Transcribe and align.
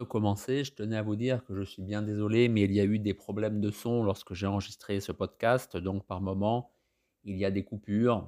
de 0.00 0.04
commencer, 0.04 0.64
je 0.64 0.72
tenais 0.72 0.96
à 0.96 1.02
vous 1.02 1.14
dire 1.14 1.44
que 1.44 1.54
je 1.54 1.62
suis 1.62 1.82
bien 1.82 2.00
désolé, 2.00 2.48
mais 2.48 2.62
il 2.62 2.72
y 2.72 2.80
a 2.80 2.84
eu 2.84 2.98
des 2.98 3.12
problèmes 3.12 3.60
de 3.60 3.70
son 3.70 4.02
lorsque 4.02 4.32
j'ai 4.32 4.46
enregistré 4.46 4.98
ce 4.98 5.12
podcast. 5.12 5.76
Donc, 5.76 6.06
par 6.06 6.22
moment, 6.22 6.72
il 7.24 7.36
y 7.36 7.44
a 7.44 7.50
des 7.50 7.64
coupures 7.64 8.26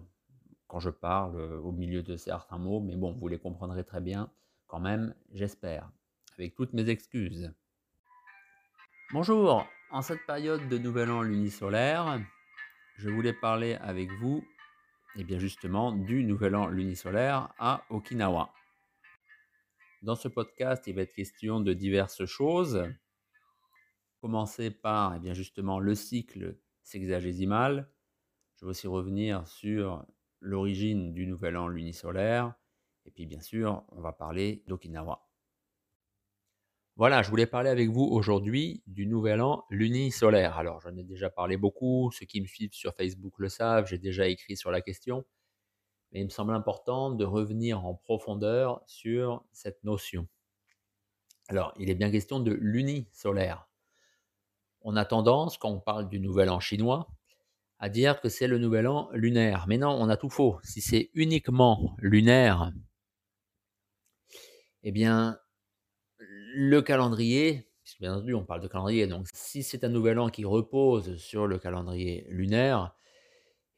quand 0.66 0.80
je 0.80 0.90
parle 0.90 1.36
euh, 1.36 1.58
au 1.60 1.72
milieu 1.72 2.02
de 2.02 2.16
certains 2.16 2.58
mots. 2.58 2.80
Mais 2.80 2.94
bon, 2.94 3.12
vous 3.12 3.26
les 3.26 3.38
comprendrez 3.38 3.84
très 3.84 4.02
bien 4.02 4.30
quand 4.66 4.80
même, 4.80 5.14
j'espère. 5.32 5.90
Avec 6.38 6.54
toutes 6.54 6.74
mes 6.74 6.88
excuses. 6.90 7.52
Bonjour, 9.12 9.66
en 9.90 10.02
cette 10.02 10.24
période 10.26 10.68
de 10.68 10.76
nouvel 10.78 11.10
an 11.10 11.22
lunisolaire, 11.22 12.20
je 12.96 13.08
voulais 13.08 13.34
parler 13.34 13.74
avec 13.76 14.10
vous, 14.12 14.44
et 15.16 15.20
eh 15.20 15.24
bien 15.24 15.38
justement, 15.38 15.92
du 15.92 16.24
nouvel 16.24 16.54
an 16.54 16.68
lunisolaire 16.68 17.52
à 17.58 17.84
Okinawa. 17.90 18.52
Dans 20.02 20.16
ce 20.16 20.26
podcast, 20.26 20.82
il 20.88 20.96
va 20.96 21.02
être 21.02 21.14
question 21.14 21.60
de 21.60 21.72
diverses 21.72 22.24
choses. 22.24 22.88
Commencer 24.20 24.72
par 24.72 25.14
eh 25.14 25.20
bien 25.20 25.32
justement 25.32 25.78
le 25.78 25.94
cycle 25.94 26.58
sexagésimal. 26.82 27.88
Je 28.56 28.64
vais 28.64 28.70
aussi 28.70 28.88
revenir 28.88 29.46
sur 29.46 30.04
l'origine 30.40 31.12
du 31.12 31.28
nouvel 31.28 31.56
an 31.56 31.68
lunisolaire. 31.68 32.52
Et 33.04 33.12
puis 33.12 33.26
bien 33.26 33.40
sûr, 33.40 33.84
on 33.92 34.00
va 34.00 34.12
parler 34.12 34.64
d'Okinawa. 34.66 35.24
Voilà, 36.96 37.22
je 37.22 37.30
voulais 37.30 37.46
parler 37.46 37.70
avec 37.70 37.88
vous 37.88 38.02
aujourd'hui 38.02 38.82
du 38.88 39.06
nouvel 39.06 39.40
an 39.40 39.64
lunisolaire. 39.70 40.58
Alors, 40.58 40.80
j'en 40.80 40.96
ai 40.96 41.04
déjà 41.04 41.30
parlé 41.30 41.56
beaucoup. 41.56 42.10
Ceux 42.10 42.26
qui 42.26 42.40
me 42.40 42.46
suivent 42.46 42.74
sur 42.74 42.92
Facebook 42.96 43.34
le 43.38 43.48
savent, 43.48 43.86
j'ai 43.86 43.98
déjà 43.98 44.26
écrit 44.26 44.56
sur 44.56 44.72
la 44.72 44.80
question 44.80 45.24
mais 46.12 46.20
il 46.20 46.24
me 46.24 46.30
semble 46.30 46.54
important 46.54 47.10
de 47.10 47.24
revenir 47.24 47.84
en 47.84 47.94
profondeur 47.94 48.82
sur 48.86 49.44
cette 49.52 49.82
notion. 49.84 50.28
Alors, 51.48 51.74
il 51.78 51.90
est 51.90 51.94
bien 51.94 52.10
question 52.10 52.40
de 52.40 52.52
l'unisolaire. 52.52 53.68
On 54.82 54.96
a 54.96 55.04
tendance, 55.04 55.58
quand 55.58 55.70
on 55.70 55.80
parle 55.80 56.08
du 56.08 56.20
nouvel 56.20 56.50
an 56.50 56.60
chinois, 56.60 57.08
à 57.78 57.88
dire 57.88 58.20
que 58.20 58.28
c'est 58.28 58.46
le 58.46 58.58
nouvel 58.58 58.86
an 58.86 59.08
lunaire. 59.12 59.66
Mais 59.68 59.78
non, 59.78 59.90
on 59.90 60.08
a 60.08 60.16
tout 60.16 60.30
faux. 60.30 60.58
Si 60.62 60.80
c'est 60.80 61.10
uniquement 61.14 61.96
lunaire, 61.98 62.72
eh 64.82 64.92
bien, 64.92 65.38
le 66.18 66.80
calendrier, 66.82 67.68
puisque 67.82 68.00
bien 68.00 68.14
entendu 68.14 68.34
on 68.34 68.44
parle 68.44 68.60
de 68.60 68.68
calendrier, 68.68 69.06
donc 69.06 69.26
si 69.32 69.62
c'est 69.62 69.84
un 69.84 69.88
nouvel 69.88 70.18
an 70.18 70.28
qui 70.28 70.44
repose 70.44 71.16
sur 71.16 71.46
le 71.46 71.58
calendrier 71.58 72.26
lunaire, 72.28 72.94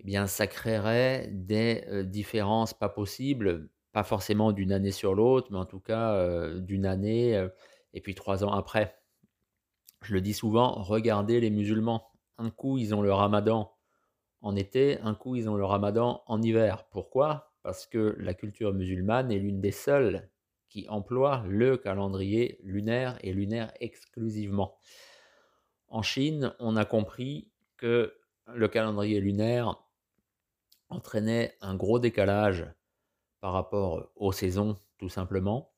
eh 0.05 0.06
bien, 0.06 0.27
ça 0.27 0.47
créerait 0.47 1.28
des 1.33 2.05
différences 2.05 2.74
pas 2.74 2.88
possibles, 2.88 3.70
pas 3.92 4.05
forcément 4.05 4.52
d'une 4.52 4.72
année 4.72 4.91
sur 4.91 5.14
l'autre, 5.14 5.48
mais 5.50 5.58
en 5.58 5.64
tout 5.64 5.80
cas 5.80 6.50
d'une 6.61 6.84
année 6.84 7.48
et 7.94 8.00
puis 8.00 8.14
trois 8.14 8.44
ans 8.44 8.52
après. 8.52 8.98
Je 10.02 10.12
le 10.12 10.20
dis 10.20 10.34
souvent, 10.34 10.72
regardez 10.83 11.41
les 11.41 11.50
musulmans. 11.50 12.11
Un 12.36 12.50
coup, 12.50 12.77
ils 12.77 12.94
ont 12.94 13.00
le 13.00 13.12
ramadan 13.12 13.72
en 14.42 14.56
été, 14.56 15.00
un 15.00 15.14
coup, 15.14 15.36
ils 15.36 15.48
ont 15.48 15.55
le 15.55 15.64
ramadan 15.64 16.22
en 16.27 16.42
hiver. 16.42 16.84
Pourquoi? 16.91 17.55
Parce 17.62 17.86
que 17.86 18.14
la 18.18 18.34
culture 18.34 18.74
musulmane 18.74 19.33
est 19.33 19.39
l'une 19.39 19.62
des 19.62 19.70
seules 19.70 20.28
qui 20.68 20.86
emploie 20.91 21.44
le 21.48 21.78
calendrier 21.78 22.58
lunaire 22.62 23.16
et 23.22 23.33
lunaire 23.33 23.72
exclusivement. 23.80 24.77
En 25.89 26.02
Chine, 26.02 26.52
on 26.58 26.77
a 26.77 26.84
compris 26.84 27.48
que 27.78 28.12
le 28.52 28.68
calendrier 28.68 29.20
lunaire 29.20 29.83
entraînait 30.94 31.56
un 31.60 31.74
gros 31.74 31.98
décalage 31.98 32.66
par 33.40 33.52
rapport 33.52 34.10
aux 34.16 34.32
saisons, 34.32 34.76
tout 34.98 35.08
simplement. 35.08 35.72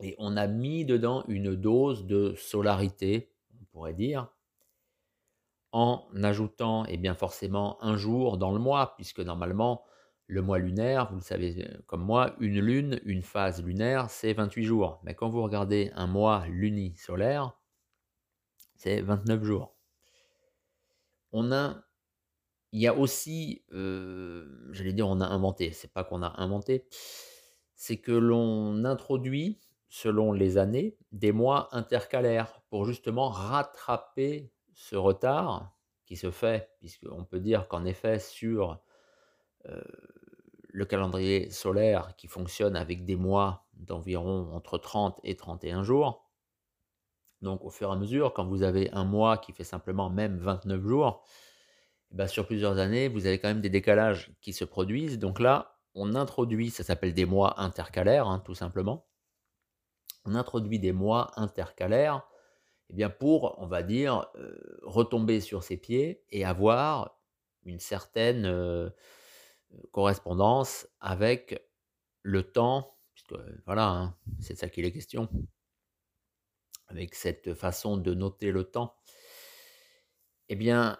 Et 0.00 0.14
on 0.18 0.36
a 0.36 0.46
mis 0.46 0.84
dedans 0.84 1.24
une 1.28 1.54
dose 1.54 2.06
de 2.06 2.34
solarité, 2.36 3.32
on 3.60 3.64
pourrait 3.66 3.94
dire, 3.94 4.28
en 5.72 6.06
ajoutant 6.22 6.84
et 6.84 6.94
eh 6.94 6.96
bien 6.98 7.14
forcément 7.14 7.82
un 7.82 7.96
jour 7.96 8.36
dans 8.36 8.52
le 8.52 8.58
mois, 8.58 8.94
puisque 8.96 9.20
normalement, 9.20 9.84
le 10.26 10.42
mois 10.42 10.58
lunaire, 10.58 11.08
vous 11.10 11.16
le 11.16 11.22
savez 11.22 11.66
euh, 11.66 11.78
comme 11.86 12.04
moi, 12.04 12.34
une 12.40 12.60
lune, 12.60 13.00
une 13.04 13.22
phase 13.22 13.62
lunaire, 13.62 14.10
c'est 14.10 14.32
28 14.32 14.64
jours. 14.64 15.00
Mais 15.02 15.14
quand 15.14 15.28
vous 15.28 15.42
regardez 15.42 15.90
un 15.94 16.06
mois 16.06 16.46
lunisolaire, 16.46 17.56
c'est 18.76 19.00
29 19.00 19.42
jours. 19.44 19.76
On 21.32 21.52
a 21.52 21.82
il 22.72 22.80
y 22.80 22.86
a 22.86 22.94
aussi, 22.94 23.62
j'allais 23.70 24.92
dire 24.92 25.08
on 25.08 25.20
a 25.20 25.26
inventé, 25.26 25.72
c'est 25.72 25.92
pas 25.92 26.04
qu'on 26.04 26.22
a 26.22 26.40
inventé, 26.40 26.86
c'est 27.74 27.98
que 27.98 28.12
l'on 28.12 28.84
introduit, 28.84 29.60
selon 29.88 30.32
les 30.32 30.56
années, 30.56 30.96
des 31.12 31.32
mois 31.32 31.68
intercalaires 31.72 32.62
pour 32.70 32.86
justement 32.86 33.28
rattraper 33.28 34.50
ce 34.72 34.96
retard 34.96 35.76
qui 36.06 36.16
se 36.16 36.30
fait, 36.30 36.70
puisqu'on 36.80 37.24
peut 37.24 37.40
dire 37.40 37.68
qu'en 37.68 37.84
effet 37.84 38.18
sur 38.18 38.80
le 39.64 40.84
calendrier 40.86 41.50
solaire 41.50 42.16
qui 42.16 42.26
fonctionne 42.26 42.74
avec 42.74 43.04
des 43.04 43.16
mois 43.16 43.66
d'environ 43.74 44.50
entre 44.54 44.78
30 44.78 45.20
et 45.24 45.36
31 45.36 45.82
jours, 45.82 46.30
donc 47.42 47.64
au 47.64 47.70
fur 47.70 47.90
et 47.90 47.92
à 47.92 47.96
mesure, 47.96 48.32
quand 48.32 48.46
vous 48.46 48.62
avez 48.62 48.90
un 48.92 49.04
mois 49.04 49.36
qui 49.36 49.52
fait 49.52 49.64
simplement 49.64 50.08
même 50.08 50.38
29 50.38 50.80
jours, 50.86 51.24
eh 52.12 52.16
ben, 52.16 52.26
sur 52.26 52.46
plusieurs 52.46 52.78
années, 52.78 53.08
vous 53.08 53.26
avez 53.26 53.38
quand 53.38 53.48
même 53.48 53.60
des 53.62 53.70
décalages 53.70 54.32
qui 54.40 54.52
se 54.52 54.64
produisent. 54.64 55.18
Donc 55.18 55.40
là, 55.40 55.78
on 55.94 56.14
introduit, 56.14 56.70
ça 56.70 56.84
s'appelle 56.84 57.14
des 57.14 57.24
mois 57.24 57.60
intercalaires, 57.60 58.28
hein, 58.28 58.40
tout 58.44 58.54
simplement. 58.54 59.06
On 60.24 60.34
introduit 60.34 60.78
des 60.78 60.92
mois 60.92 61.32
intercalaires 61.36 62.26
eh 62.90 62.94
bien 62.94 63.08
pour, 63.08 63.58
on 63.58 63.66
va 63.66 63.82
dire, 63.82 64.30
euh, 64.36 64.78
retomber 64.82 65.40
sur 65.40 65.62
ses 65.62 65.78
pieds 65.78 66.22
et 66.28 66.44
avoir 66.44 67.18
une 67.64 67.80
certaine 67.80 68.44
euh, 68.44 68.90
correspondance 69.92 70.86
avec 71.00 71.66
le 72.20 72.42
temps, 72.42 72.98
puisque 73.14 73.34
voilà, 73.64 73.88
hein, 73.88 74.16
c'est 74.40 74.56
ça 74.56 74.68
qu'il 74.68 74.84
est 74.84 74.92
question, 74.92 75.30
avec 76.88 77.14
cette 77.14 77.54
façon 77.54 77.96
de 77.96 78.12
noter 78.12 78.52
le 78.52 78.64
temps. 78.64 78.94
Eh 80.50 80.54
bien, 80.54 80.98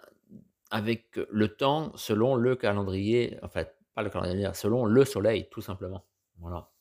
avec 0.73 1.17
le 1.29 1.55
temps 1.55 1.95
selon 1.95 2.35
le 2.35 2.55
calendrier, 2.55 3.37
en 3.43 3.47
fait, 3.47 3.77
pas 3.93 4.01
le 4.01 4.09
calendrier, 4.09 4.49
selon 4.55 4.85
le 4.85 5.05
soleil, 5.05 5.47
tout 5.51 5.61
simplement. 5.61 6.03
Voilà. 6.39 6.71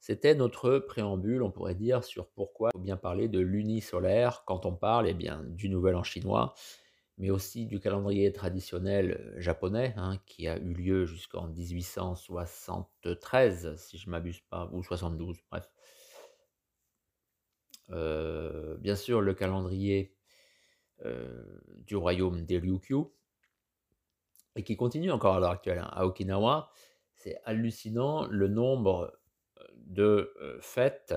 C'était 0.00 0.34
notre 0.34 0.80
préambule, 0.80 1.44
on 1.44 1.52
pourrait 1.52 1.76
dire, 1.76 2.02
sur 2.02 2.26
pourquoi 2.26 2.70
il 2.74 2.78
faut 2.78 2.82
bien 2.82 2.96
parler 2.96 3.28
de 3.28 3.38
lunisolaire 3.38 4.42
quand 4.46 4.66
on 4.66 4.74
parle 4.74 5.06
eh 5.06 5.14
bien, 5.14 5.44
du 5.44 5.68
nouvel 5.68 5.94
an 5.94 6.02
chinois, 6.02 6.54
mais 7.18 7.30
aussi 7.30 7.66
du 7.66 7.78
calendrier 7.78 8.32
traditionnel 8.32 9.32
japonais, 9.36 9.94
hein, 9.96 10.18
qui 10.26 10.48
a 10.48 10.58
eu 10.58 10.74
lieu 10.74 11.06
jusqu'en 11.06 11.46
1873, 11.46 13.76
si 13.76 13.96
je 13.96 14.06
ne 14.06 14.10
m'abuse 14.10 14.40
pas, 14.50 14.68
ou 14.72 14.82
72, 14.82 15.38
bref. 15.52 15.70
Bien 17.88 18.96
sûr, 18.96 19.20
le 19.20 19.34
calendrier 19.34 20.15
du 21.86 21.96
royaume 21.96 22.44
des 22.44 22.58
Ryukyu, 22.58 23.04
et 24.56 24.62
qui 24.62 24.76
continue 24.76 25.12
encore 25.12 25.36
à 25.36 25.40
l'heure 25.40 25.50
actuelle 25.50 25.78
hein, 25.78 25.90
à 25.92 26.06
Okinawa. 26.06 26.70
C'est 27.14 27.38
hallucinant 27.44 28.26
le 28.26 28.48
nombre 28.48 29.18
euh, 29.58 29.64
de 29.76 30.34
euh, 30.40 30.58
fêtes, 30.60 31.14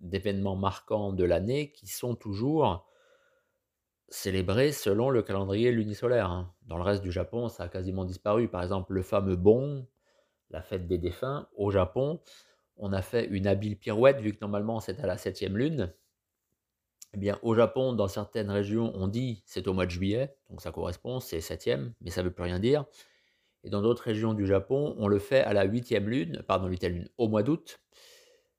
d'événements 0.00 0.56
marquants 0.56 1.12
de 1.12 1.24
l'année 1.24 1.72
qui 1.72 1.86
sont 1.86 2.14
toujours 2.14 2.86
célébrés 4.08 4.72
selon 4.72 5.10
le 5.10 5.22
calendrier 5.22 5.70
lunisolaire. 5.70 6.30
Hein. 6.30 6.54
Dans 6.62 6.76
le 6.76 6.82
reste 6.82 7.02
du 7.02 7.12
Japon, 7.12 7.48
ça 7.48 7.64
a 7.64 7.68
quasiment 7.68 8.04
disparu. 8.04 8.48
Par 8.48 8.62
exemple, 8.62 8.94
le 8.94 9.02
fameux 9.02 9.36
Bon, 9.36 9.86
la 10.50 10.62
fête 10.62 10.86
des 10.86 10.98
défunts, 10.98 11.48
au 11.56 11.70
Japon, 11.70 12.20
on 12.76 12.92
a 12.92 13.02
fait 13.02 13.26
une 13.26 13.46
habile 13.46 13.76
pirouette, 13.76 14.20
vu 14.20 14.32
que 14.32 14.38
normalement 14.40 14.80
c'est 14.80 15.00
à 15.00 15.06
la 15.06 15.18
septième 15.18 15.58
lune. 15.58 15.92
Eh 17.14 17.18
bien, 17.18 17.38
au 17.42 17.54
Japon, 17.54 17.94
dans 17.94 18.08
certaines 18.08 18.50
régions, 18.50 18.92
on 18.94 19.08
dit 19.08 19.42
c'est 19.46 19.66
au 19.66 19.72
mois 19.72 19.86
de 19.86 19.90
juillet, 19.90 20.34
donc 20.50 20.60
ça 20.60 20.72
correspond, 20.72 21.20
c'est 21.20 21.40
septième, 21.40 21.94
mais 22.00 22.10
ça 22.10 22.22
ne 22.22 22.28
veut 22.28 22.34
plus 22.34 22.44
rien 22.44 22.58
dire. 22.58 22.84
Et 23.64 23.70
dans 23.70 23.82
d'autres 23.82 24.04
régions 24.04 24.34
du 24.34 24.46
Japon, 24.46 24.94
on 24.98 25.08
le 25.08 25.18
fait 25.18 25.40
à 25.40 25.52
la 25.52 25.64
huitième 25.64 26.08
lune, 26.08 26.42
pardon, 26.46 26.68
huitième 26.68 26.94
lune, 26.94 27.08
au 27.16 27.28
mois 27.28 27.42
d'août, 27.42 27.80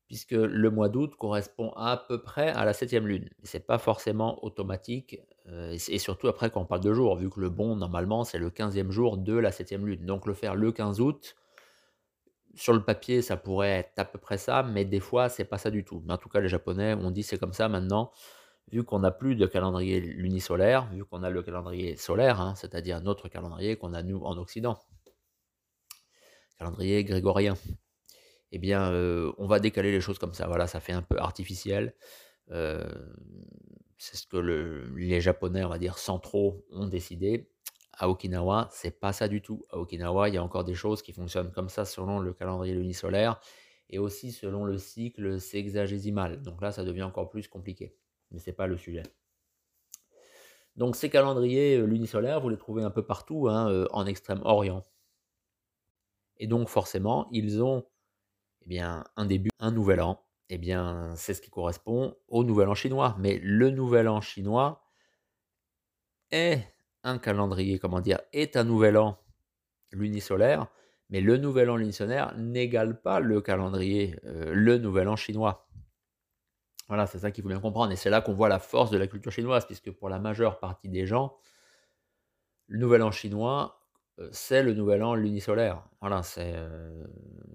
puisque 0.08 0.32
le 0.32 0.72
mois 0.72 0.90
d'août 0.90 1.16
correspond 1.16 1.72
à 1.76 1.96
peu 1.96 2.22
près 2.22 2.50
à 2.50 2.66
la 2.66 2.74
septième 2.74 3.08
lune. 3.08 3.30
Ce 3.44 3.58
n'est 3.58 3.64
pas 3.64 3.78
forcément 3.78 4.44
automatique, 4.44 5.22
euh, 5.48 5.78
et 5.88 6.00
surtout 6.00 6.28
après 6.28 6.50
quand 6.50 6.62
on 6.62 6.66
parle 6.66 6.82
de 6.82 6.94
jour, 6.94 7.16
vu 7.16 7.30
que 7.30 7.40
le 7.40 7.50
bon, 7.50 7.76
normalement, 7.76 8.24
c'est 8.24 8.40
le 8.40 8.50
quinzième 8.50 8.92
jour 8.92 9.18
de 9.18 9.34
la 9.34 9.52
septième 9.52 9.86
lune. 9.86 10.06
Donc 10.06 10.26
le 10.26 10.34
faire 10.34 10.56
le 10.56 10.72
15 10.72 11.00
août, 11.02 11.36
sur 12.56 12.74
le 12.74 12.84
papier, 12.84 13.22
ça 13.22 13.38
pourrait 13.38 13.70
être 13.70 14.00
à 14.00 14.06
peu 14.06 14.18
près 14.18 14.38
ça, 14.40 14.64
mais 14.64 14.84
des 14.84 15.00
fois, 15.00 15.30
c'est 15.30 15.46
pas 15.46 15.60
ça 15.60 15.70
du 15.70 15.86
tout. 15.86 16.02
Mais 16.06 16.14
en 16.14 16.18
tout 16.18 16.30
cas, 16.30 16.40
les 16.40 16.50
Japonais 16.50 16.96
ont 16.96 17.12
dit 17.12 17.24
c'est 17.24 17.38
comme 17.38 17.54
ça 17.54 17.70
maintenant 17.70 18.12
vu 18.72 18.84
qu'on 18.84 19.00
n'a 19.00 19.12
plus 19.12 19.36
de 19.36 19.46
calendrier 19.46 20.00
lunisolaire, 20.00 20.88
vu 20.92 21.06
qu'on 21.06 21.24
a 21.24 21.30
le 21.30 21.42
calendrier 21.44 21.96
solaire, 21.98 22.42
hein, 22.42 22.56
c'est-à-dire 22.56 23.02
notre 23.02 23.30
calendrier 23.30 23.76
qu'on 23.78 23.94
a 23.94 24.04
nous 24.04 24.20
en 24.24 24.38
Occident, 24.38 24.80
calendrier 26.58 27.04
grégorien. 27.04 27.56
eh 28.52 28.60
bien, 28.60 28.92
heu, 28.94 29.34
on 29.38 29.48
va 29.48 29.60
décaler 29.60 29.92
les 29.92 30.02
choses 30.02 30.20
comme 30.20 30.34
ça. 30.34 30.48
Voilà, 30.48 30.68
ça 30.68 30.80
fait 30.80 30.94
un 30.94 31.02
peu 31.04 31.18
artificiel. 31.20 31.96
Heu, 32.52 32.86
c'est 33.98 34.18
ce 34.18 34.28
que 34.28 34.38
le 34.38 34.86
les 34.98 35.22
Japonais, 35.22 35.64
on 35.64 35.70
va 35.70 35.78
dire, 35.80 35.98
centraux 35.98 36.66
ont 36.72 36.88
décidé. 36.88 37.50
À 37.94 38.10
Okinawa, 38.10 38.70
c'est 38.72 39.00
pas 39.00 39.14
ça 39.14 39.28
du 39.28 39.42
tout. 39.42 39.66
À 39.72 39.78
Okinawa, 39.78 40.30
il 40.30 40.36
y 40.36 40.38
a 40.38 40.44
encore 40.44 40.64
des 40.64 40.76
choses 40.76 41.02
qui 41.02 41.14
fonctionnent 41.14 41.52
comme 41.52 41.70
ça 41.70 41.86
selon 41.86 42.20
le 42.20 42.34
calendrier 42.34 42.74
lunisolaire 42.76 43.40
et 43.90 44.00
aussi 44.00 44.32
selon 44.32 44.66
le 44.66 44.78
cycle 44.78 45.40
sexagésimal. 45.42 46.42
Donc 46.44 46.62
là, 46.62 46.72
ça 46.72 46.84
devient 46.86 47.04
encore 47.04 47.30
plus 47.30 47.48
compliqué, 47.50 47.96
mais 48.32 48.40
c'est 48.40 48.54
pas 48.54 48.68
le 48.68 48.78
sujet. 48.78 49.04
Donc 50.76 50.96
ces 50.96 51.10
calendriers, 51.10 51.78
heu, 51.78 51.86
lunisolaires, 51.86 52.40
vous 52.42 52.50
les 52.50 52.58
trouvez 52.58 52.84
un 52.84 52.92
peu 52.92 53.06
partout, 53.06 53.48
hein, 53.50 53.70
heu, 53.72 53.88
en 53.92 54.06
Extrême-Orient. 54.06 54.86
Et 56.38 56.48
donc 56.48 56.70
forcément, 56.70 57.28
ils 57.32 57.62
ont, 57.62 57.86
eh 58.64 58.70
bien, 58.70 59.04
un 59.18 59.26
début, 59.26 59.50
un 59.60 59.72
nouvel 59.72 60.02
an. 60.02 60.24
Eh 60.50 60.58
bien, 60.58 61.14
c'est 61.16 61.34
ce 61.34 61.42
qui 61.42 61.50
correspond 61.50 62.16
au 62.28 62.44
nouvel 62.44 62.70
an 62.70 62.76
chinois. 62.76 63.16
Mais 63.20 63.40
le 63.44 63.72
nouvel 63.72 64.08
an 64.08 64.22
chinois 64.22 64.84
est 66.32 66.64
un 67.04 67.18
calendrier, 67.20 67.80
comment 67.80 68.02
dire, 68.02 68.20
est 68.34 68.58
un 68.58 68.64
nouvel 68.64 68.98
an 68.98 69.20
lunisolaire, 69.92 70.68
mais 71.10 71.22
le 71.22 71.38
nouvel 71.38 71.70
an 71.70 71.76
lunisolaire 71.78 72.36
n'égale 72.38 73.02
pas 73.02 73.20
le 73.20 73.42
calendrier, 73.42 74.16
heu, 74.26 74.54
le 74.54 74.78
nouvel 74.78 75.08
an 75.08 75.16
chinois. 75.16 75.69
Voilà, 76.90 77.08
c'est 77.08 77.20
ça 77.20 77.32
qu'il 77.32 77.44
faut 77.44 77.50
bien 77.50 77.60
comprendre 77.62 77.92
et 77.94 77.96
c'est 77.96 78.10
là 78.10 78.20
qu'on 78.22 78.34
voit 78.34 78.50
la 78.50 78.60
force 78.60 78.90
de 78.92 78.98
la 78.98 79.08
culture 79.08 79.32
chinoise 79.32 79.66
puisque 79.66 79.92
pour 79.92 80.10
la 80.10 80.20
majeure 80.20 80.60
partie 80.60 80.90
des 80.90 81.06
gens 81.06 81.38
le 82.68 82.80
nouvel 82.80 83.02
an 83.04 83.12
chinois, 83.12 83.80
heu, 84.20 84.30
c'est 84.32 84.64
le 84.64 84.74
nouvel 84.74 85.04
an 85.04 85.16
lunisolaire. 85.16 85.84
Voilà, 86.02 86.24
c'est, 86.24 86.54
heu, 86.56 87.08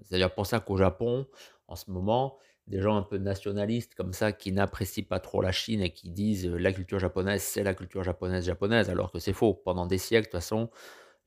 c'est 0.03 0.11
d'ailleurs 0.11 0.33
pour 0.33 0.45
ça 0.45 0.59
qu'au 0.59 0.77
Japon, 0.77 1.27
en 1.67 1.75
ce 1.75 1.89
moment, 1.91 2.37
des 2.67 2.81
gens 2.81 2.95
un 2.97 3.03
peu 3.03 3.17
nationalistes 3.17 3.95
comme 3.95 4.13
ça, 4.13 4.31
qui 4.31 4.51
n'apprécient 4.51 5.03
pas 5.07 5.19
trop 5.19 5.41
la 5.41 5.51
Chine 5.51 5.81
et 5.81 5.91
qui 5.93 6.09
disent, 6.09 6.47
heu: 6.47 6.57
«La 6.57 6.73
culture 6.73 6.99
japonaise, 6.99 7.43
c'est 7.43 7.63
la 7.63 7.73
culture 7.75 8.03
japonaise, 8.03 8.45
japonaise», 8.45 8.89
alors 8.89 9.11
que 9.11 9.19
c'est 9.19 9.33
faux. 9.33 9.53
Pendant 9.53 9.85
des 9.85 9.97
siècles, 9.99 10.27
de 10.27 10.31
toute 10.31 10.41
façon, 10.41 10.69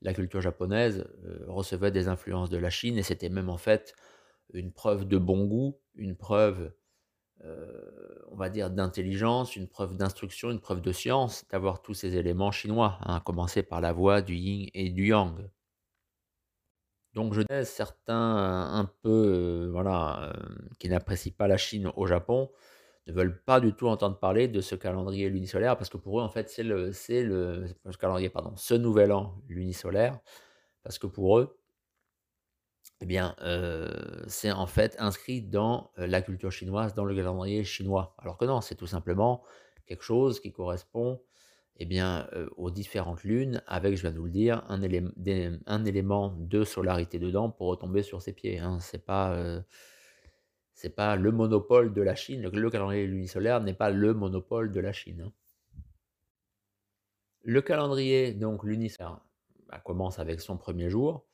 la 0.01 0.13
culture 0.13 0.41
japonaise, 0.41 1.05
recevait 1.47 1.91
des 1.91 2.07
influences 2.09 2.49
de 2.49 2.57
la 2.57 2.69
Chine 2.71 2.97
et 2.97 3.03
c'était 3.03 3.29
même 3.29 3.49
en 3.49 3.57
fait 3.57 3.95
une 4.53 4.71
preuve 4.73 5.05
de 5.07 5.17
bon 5.17 5.45
goût, 5.45 5.79
une 5.95 6.15
preuve, 6.17 6.71
on 8.31 8.35
va 8.35 8.49
dire 8.49 8.69
d'intelligence, 8.69 9.55
une 9.55 9.67
preuve 9.67 9.95
d'instruction, 9.95 10.51
une 10.51 10.59
preuve 10.59 10.81
de 10.81 10.91
science, 10.91 11.45
d'avoir 11.51 11.81
tous 11.81 11.93
ces 11.93 12.15
éléments 12.17 12.51
chinois, 12.51 12.97
hein, 13.01 13.15
à 13.17 13.19
commencer 13.21 13.63
par 13.63 13.81
la 13.81 13.93
voie 13.93 14.21
du 14.21 14.35
yin 14.35 14.69
et 14.73 14.89
du 14.89 15.07
yang. 15.07 15.49
Donc 17.13 17.33
je 17.33 17.41
sais 17.49 17.65
certains 17.65 18.15
un 18.71 18.85
peu, 19.01 19.09
heu, 19.65 19.69
voilà, 19.71 20.33
qui 20.79 20.89
n'apprécient 20.89 21.33
pas 21.37 21.47
la 21.47 21.57
Chine 21.57 21.91
au 21.95 22.05
Japon, 22.05 22.51
ne 23.07 23.13
veulent 23.13 23.43
pas 23.43 23.59
du 23.59 23.73
tout 23.73 23.87
entendre 23.87 24.19
parler 24.19 24.47
de 24.47 24.61
ce 24.61 24.75
calendrier 24.75 25.29
lunisolaire 25.29 25.77
parce 25.77 25.89
que 25.89 25.97
pour 25.97 26.19
eux, 26.19 26.23
en 26.23 26.29
fait, 26.29 26.49
c'est 26.49 26.63
le 26.63 26.91
le 26.91 27.93
calendrier, 27.99 28.29
pardon, 28.29 28.53
ce 28.57 28.75
nouvel 28.75 29.11
an 29.11 29.41
lunisolaire, 29.47 30.19
parce 30.83 30.99
que 30.99 31.07
pour 31.07 31.39
eux 31.39 31.58
eh 33.01 33.05
bien, 33.05 33.35
heu, 33.41 33.89
c'est 34.27 34.51
en 34.51 34.67
fait 34.67 34.95
inscrit 34.99 35.41
dans, 35.41 35.91
heu, 35.99 36.05
la 36.05 36.21
culture 36.21 36.51
chinoise, 36.51 36.93
dans 36.95 37.05
le 37.05 37.15
calendrier 37.15 37.63
chinois. 37.63 38.15
Alors 38.19 38.37
que 38.37 38.45
non, 38.45 38.61
c'est 38.61 38.75
tout 38.75 38.87
simplement 38.87 39.43
quelque 39.87 40.03
chose 40.03 40.39
qui 40.39 40.51
correspond, 40.51 41.21
eh 41.77 41.85
bien, 41.85 42.27
heu, 42.33 42.49
aux 42.57 42.71
différentes 42.71 43.23
lunes 43.23 43.63
avec, 43.67 43.95
je 43.97 44.01
viens 44.01 44.11
de 44.11 44.17
vous 44.19 44.25
le 44.25 44.31
dire, 44.31 44.63
un 44.69 45.85
élément 45.85 46.35
de 46.37 46.63
solarité 46.65 47.19
dedans 47.19 47.49
pour 47.49 47.67
retomber 47.69 48.03
sur 48.03 48.21
ses 48.21 48.33
pieds, 48.33 48.59
hein. 48.59 48.79
C'est 48.81 49.05
pas, 49.05 49.63
pas 50.95 51.15
le 51.15 51.31
monopole 51.31 51.93
de 51.93 52.01
la 52.01 52.15
Chine. 52.15 52.41
Le 52.41 52.49
le 52.59 52.69
calendrier 52.69 53.05
lunisolaire 53.07 53.61
n'est 53.61 53.73
pas 53.73 53.91
le 53.91 54.13
monopole 54.13 54.71
de 54.71 54.79
la 54.79 54.91
Chine, 54.93 55.21
hein. 55.27 55.33
Le 57.43 57.61
calendrier 57.61 58.33
donc 58.33 58.63
lunisolaire, 58.63 59.21
bah, 59.69 59.79
commence 59.79 60.19
avec 60.19 60.41
son 60.41 60.57
1er 60.57 60.89
jour, 60.89 61.28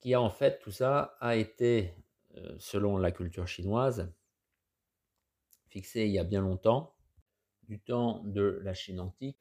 qui 0.00 0.14
a 0.14 0.20
en 0.20 0.30
fait 0.30 0.58
tout 0.60 0.70
ça 0.72 1.16
a 1.20 1.36
été, 1.36 1.94
heu, 2.36 2.56
selon 2.58 2.96
la 2.96 3.12
culture 3.12 3.46
chinoise 3.46 4.12
fixé 5.68 6.04
il 6.06 6.12
y 6.12 6.18
a 6.18 6.24
bien 6.24 6.40
longtemps, 6.40 6.96
du 7.62 7.78
temps 7.80 8.22
de 8.24 8.60
la 8.62 8.74
Chine 8.74 9.00
antique 9.00 9.38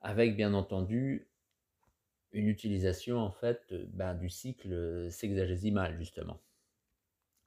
avec 0.00 0.36
bien 0.36 0.52
entendu 0.52 1.28
une 2.32 2.48
utilisation 2.48 3.18
en 3.18 3.30
fait, 3.30 3.72
ben, 3.92 4.14
du 4.14 4.28
cycle, 4.28 5.10
sexagésimal 5.10 5.96
justement. 5.98 6.42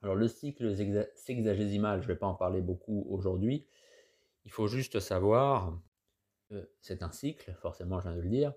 Alors 0.02 0.14
le 0.14 0.28
cycle 0.28 0.74
sexa 0.76 1.06
sexagésimal, 1.14 2.00
je 2.00 2.06
vais 2.06 2.16
pas 2.16 2.26
en 2.26 2.34
parler 2.34 2.60
beaucoup 2.60 3.06
aujourd'hui. 3.10 3.66
Il 4.44 4.52
faut 4.52 4.68
juste 4.68 5.00
savoir 5.00 5.78
que 6.48 6.70
c'est 6.80 7.02
un 7.02 7.10
cycle, 7.10 7.52
forcément 7.60 7.98
je 7.98 8.08
viens 8.08 8.16
de 8.16 8.22
le 8.22 8.28
dire, 8.28 8.54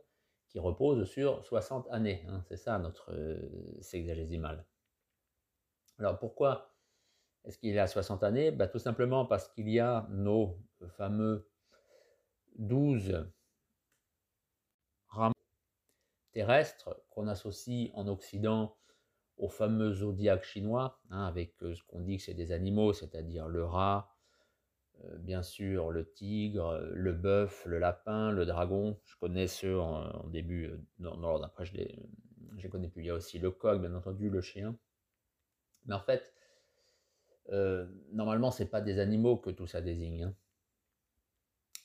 qui 0.49 0.59
repose 0.59 1.05
sur 1.09 1.45
60 1.45 1.87
années, 1.91 2.25
hein. 2.29 2.41
C'est 2.47 2.57
ça 2.57 2.79
notre, 2.79 3.13
heu, 3.13 3.77
sexagésimal. 3.81 4.65
Alors 5.99 6.17
pourquoi 6.17 6.75
est-ce 7.45 7.57
qu'il 7.59 7.75
est 7.75 7.79
à 7.79 7.87
60 7.87 8.23
années? 8.23 8.51
Bah, 8.51 8.67
tout 8.67 8.79
simplement 8.79 9.25
parce 9.25 9.49
qu'il 9.49 9.69
y 9.69 9.79
a 9.79 10.07
nos 10.11 10.59
fameux 10.89 11.49
12 12.57 13.31
rameaux 15.07 15.33
terrestres 16.31 17.03
qu'on 17.09 17.27
associe 17.27 17.91
en 17.93 18.07
occident 18.07 18.77
au 19.37 19.49
fameux 19.49 19.93
zodiaque 19.93 20.43
chinois, 20.43 21.01
hein, 21.09 21.25
avec, 21.25 21.61
heu, 21.63 21.75
ce 21.75 21.83
qu'on 21.83 22.01
dit 22.01 22.17
que 22.17 22.23
c'est 22.23 22.33
des 22.35 22.51
animaux, 22.51 22.93
c'est-à-dire 22.93 23.47
le 23.49 23.65
rat, 23.65 24.09
bien 25.19 25.43
sûr 25.43 25.91
le 25.91 26.09
tigre, 26.11 26.79
le 26.93 27.13
bœuf, 27.13 27.65
le 27.65 27.79
lapin, 27.79 28.31
le 28.31 28.45
dragon. 28.45 28.99
Je 29.05 29.15
connais 29.17 29.47
ceux 29.47 29.79
en 29.79 30.27
début, 30.27 30.71
dans 30.99 31.15
dans 31.15 31.29
l'ordre, 31.29 31.45
après 31.45 31.65
je 31.65 31.73
les 31.75 31.99
les 32.57 32.69
connais 32.69 32.89
plus. 32.89 33.03
Il 33.03 33.07
y 33.07 33.09
a 33.09 33.15
aussi 33.15 33.39
le 33.39 33.51
coq, 33.51 33.79
bien 33.79 33.93
entendu, 33.95 34.29
le 34.29 34.41
chien. 34.41 34.77
Mais 35.85 35.95
en 35.95 35.99
fait, 35.99 36.33
normalement, 38.11 38.51
c'est 38.51 38.69
pas 38.69 38.81
des 38.81 38.99
animaux 38.99 39.37
que 39.37 39.49
tout 39.49 39.67
ça 39.67 39.81
désigne, 39.81 40.23
hein. 40.23 40.35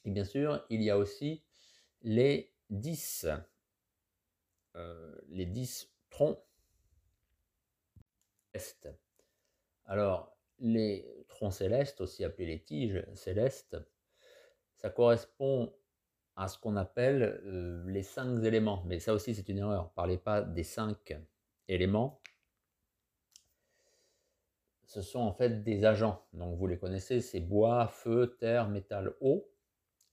Et 0.04 0.10
bien 0.10 0.24
sûr, 0.24 0.64
il 0.70 0.82
y 0.82 0.90
a 0.90 0.98
aussi 0.98 1.42
les 2.02 2.52
10 2.70 3.26
heu, 4.76 5.24
les 5.28 5.46
10 5.46 5.90
troncs 6.10 6.38
célestes. 8.52 8.88
Alors, 9.86 10.33
les 10.58 11.26
troncs 11.28 11.52
célestes, 11.52 12.00
aussi 12.00 12.24
appelés 12.24 12.46
les 12.46 12.62
tiges 12.62 13.04
célestes, 13.14 13.76
ça 14.76 14.90
correspond 14.90 15.74
à 16.36 16.48
ce 16.48 16.58
qu'on 16.58 16.76
appelle, 16.76 17.40
heu, 17.44 17.84
les 17.88 18.02
5 18.02 18.42
éléments. 18.44 18.82
Mais 18.86 18.98
ça 18.98 19.14
aussi, 19.14 19.34
c'est 19.34 19.48
une 19.48 19.58
erreur. 19.58 19.92
Parlez 19.92 20.18
pas 20.18 20.42
des 20.42 20.64
5 20.64 21.16
éléments 21.68 22.20
ce 24.94 25.02
sont 25.02 25.20
en 25.20 25.32
fait 25.32 25.64
des 25.64 25.84
agents. 25.84 26.24
Donc 26.32 26.56
vous 26.56 26.68
les 26.68 26.78
connaissez, 26.78 27.20
c'est 27.20 27.40
bois, 27.40 27.88
feu, 27.88 28.36
terre, 28.38 28.68
métal, 28.68 29.12
eau 29.20 29.50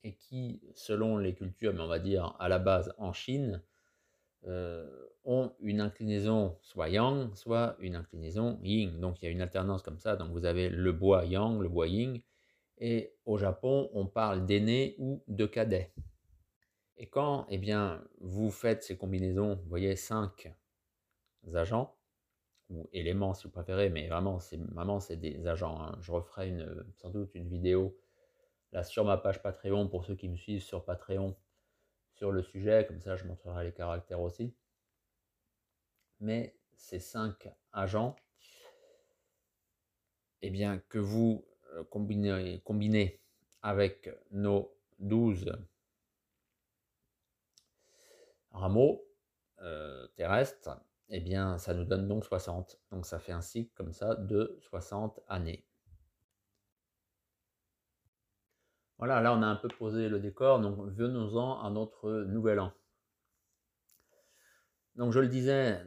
et 0.03 0.15
qui, 0.15 0.61
selon 0.73 1.17
les 1.17 1.35
cultures, 1.35 1.73
mais 1.73 1.81
on 1.81 1.87
va 1.87 1.99
dire 1.99 2.35
à 2.39 2.49
la 2.49 2.57
base 2.57 2.91
en 2.97 3.13
Chine, 3.13 3.61
heu, 4.47 5.11
ont 5.23 5.51
une 5.59 5.81
inclinaison 5.81 6.57
soit 6.61 6.89
yang, 6.89 7.33
soit 7.35 7.75
une 7.79 7.95
inclinaison 7.95 8.59
yin. 8.63 8.99
Donc 8.99 9.21
il 9.21 9.25
y 9.25 9.27
a 9.27 9.31
une 9.31 9.41
alternance 9.41 9.81
comme 9.81 9.99
ça, 9.99 10.15
donc 10.15 10.31
vous 10.31 10.45
avez 10.45 10.69
le 10.69 10.91
bois 10.91 11.25
yang, 11.25 11.59
le 11.61 11.69
bois 11.69 11.87
yin 11.87 12.21
et 12.77 13.13
au 13.25 13.37
Japon, 13.37 13.89
on 13.93 14.07
parle 14.07 14.45
d'aîné 14.45 14.95
ou 14.97 15.23
de 15.27 15.45
cadet. 15.45 15.93
Et 16.97 17.07
quand, 17.07 17.45
eh 17.49 17.57
bien, 17.57 18.03
vous 18.19 18.51
faites 18.51 18.83
ces 18.83 18.97
combinaisons, 18.97 19.55
vous 19.55 19.69
voyez 19.69 19.95
5 19.95 20.53
agents 21.53 21.95
ou 22.69 22.89
éléments 22.93 23.33
si 23.33 23.45
vous 23.45 23.51
préférez, 23.51 23.89
mais 23.89 24.07
vraiment 24.07 24.39
c'est 24.39 24.57
vraiment 24.71 24.99
c'est 24.99 25.17
des 25.17 25.47
agents, 25.47 25.79
hein. 25.81 25.97
Je 26.01 26.11
referai 26.11 26.49
une, 26.49 26.85
sans 26.95 27.09
doute 27.09 27.35
une 27.35 27.47
vidéo 27.47 27.97
là 28.71 28.83
sur 28.83 29.03
ma 29.05 29.17
page 29.17 29.41
Patreon 29.41 29.87
pour 29.87 30.05
ceux 30.05 30.15
qui 30.15 30.29
me 30.29 30.37
suivent 30.37 30.63
sur 30.63 30.85
Patreon, 30.85 31.35
le 32.29 32.43
sujet, 32.43 32.85
comme 32.87 33.01
ça 33.01 33.15
je 33.15 33.25
montrerai 33.25 33.63
les 33.63 33.73
caractères 33.73 34.21
aussi. 34.21 34.53
Mais 36.21 36.55
ces 36.73 36.99
5 36.99 37.49
agents 37.73 38.15
eh 40.41 40.49
bien, 40.49 40.79
que 40.89 40.99
vous, 40.99 41.45
heu, 41.73 41.83
combinez 41.85 42.61
combinez 42.63 43.19
avec 43.61 44.09
nos 44.31 44.73
12 44.99 45.51
rameaux, 48.51 49.03
heu, 49.61 50.09
terrestres, 50.15 50.69
eh 51.09 51.19
bien, 51.19 51.57
ça 51.57 51.73
nous 51.73 51.85
donne 51.85 52.07
donc 52.07 52.25
60. 52.25 52.79
Donc 52.91 53.05
ça 53.05 53.19
fait 53.19 53.31
un 53.31 53.41
cycle 53.41 53.71
comme 53.75 53.93
ça 53.93 54.15
de 54.15 54.57
60 54.61 55.19
années. 55.27 55.65
Voilà, 59.01 59.19
là 59.19 59.33
on 59.33 59.41
a 59.41 59.47
un 59.47 59.55
peu 59.55 59.67
posé 59.67 60.09
le 60.09 60.19
décor, 60.19 60.59
donc 60.59 60.77
venons-en 60.91 61.59
à 61.59 61.71
notre 61.71 62.21
nouvel 62.21 62.59
an. 62.59 62.71
Donc 64.93 65.11
je 65.11 65.19
le 65.19 65.27
disais, 65.27 65.81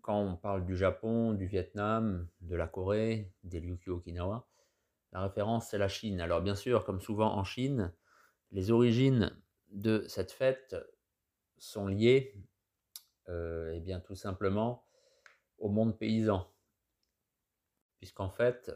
quand 0.00 0.20
on 0.20 0.36
parle 0.36 0.64
du 0.64 0.76
Japon, 0.76 1.32
du 1.32 1.46
Vietnam, 1.46 2.28
de 2.40 2.54
la 2.54 2.68
Corée, 2.68 3.32
des 3.42 3.58
Ryukyu 3.58 3.90
Okinawa, 3.90 4.46
la 5.10 5.22
référence 5.22 5.70
c'est 5.70 5.78
la 5.78 5.88
Chine. 5.88 6.20
Alors 6.20 6.40
bien 6.40 6.54
sûr, 6.54 6.84
comme 6.84 7.00
souvent 7.00 7.36
en 7.36 7.42
Chine, 7.42 7.92
les 8.52 8.70
origines 8.70 9.36
de 9.72 10.04
cette 10.06 10.30
fête 10.30 10.76
sont 11.58 11.88
liées, 11.88 12.32
euh, 13.28 13.72
eh 13.74 13.80
bien 13.80 13.98
tout 13.98 14.14
simplement 14.14 14.86
au 15.58 15.68
monde 15.68 15.98
paysan. 15.98 16.48
Puisqu'en 17.98 18.30
fait, 18.30 18.70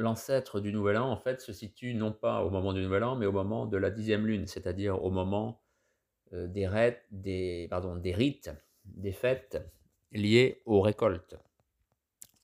l'ancêtre 0.00 0.60
du 0.60 0.72
Nouvel 0.72 0.96
An 0.96 1.10
en 1.10 1.16
fait 1.16 1.40
se 1.40 1.52
situe 1.52 1.94
non 1.94 2.12
pas 2.12 2.42
au 2.44 2.50
moment 2.50 2.72
du 2.72 2.82
Nouvel 2.82 3.04
An, 3.04 3.16
mais 3.16 3.26
au 3.26 3.32
moment 3.32 3.66
de 3.66 3.76
la 3.76 3.90
dixième 3.90 4.26
lune, 4.26 4.46
c'est-à-dire 4.46 5.02
au 5.04 5.10
moment 5.10 5.60
euh, 6.32 6.46
des, 6.46 6.66
rites, 6.66 7.02
des, 7.10 7.68
fêtes 9.12 9.60
liées 10.12 10.62
aux 10.64 10.80
récoltes. 10.80 11.36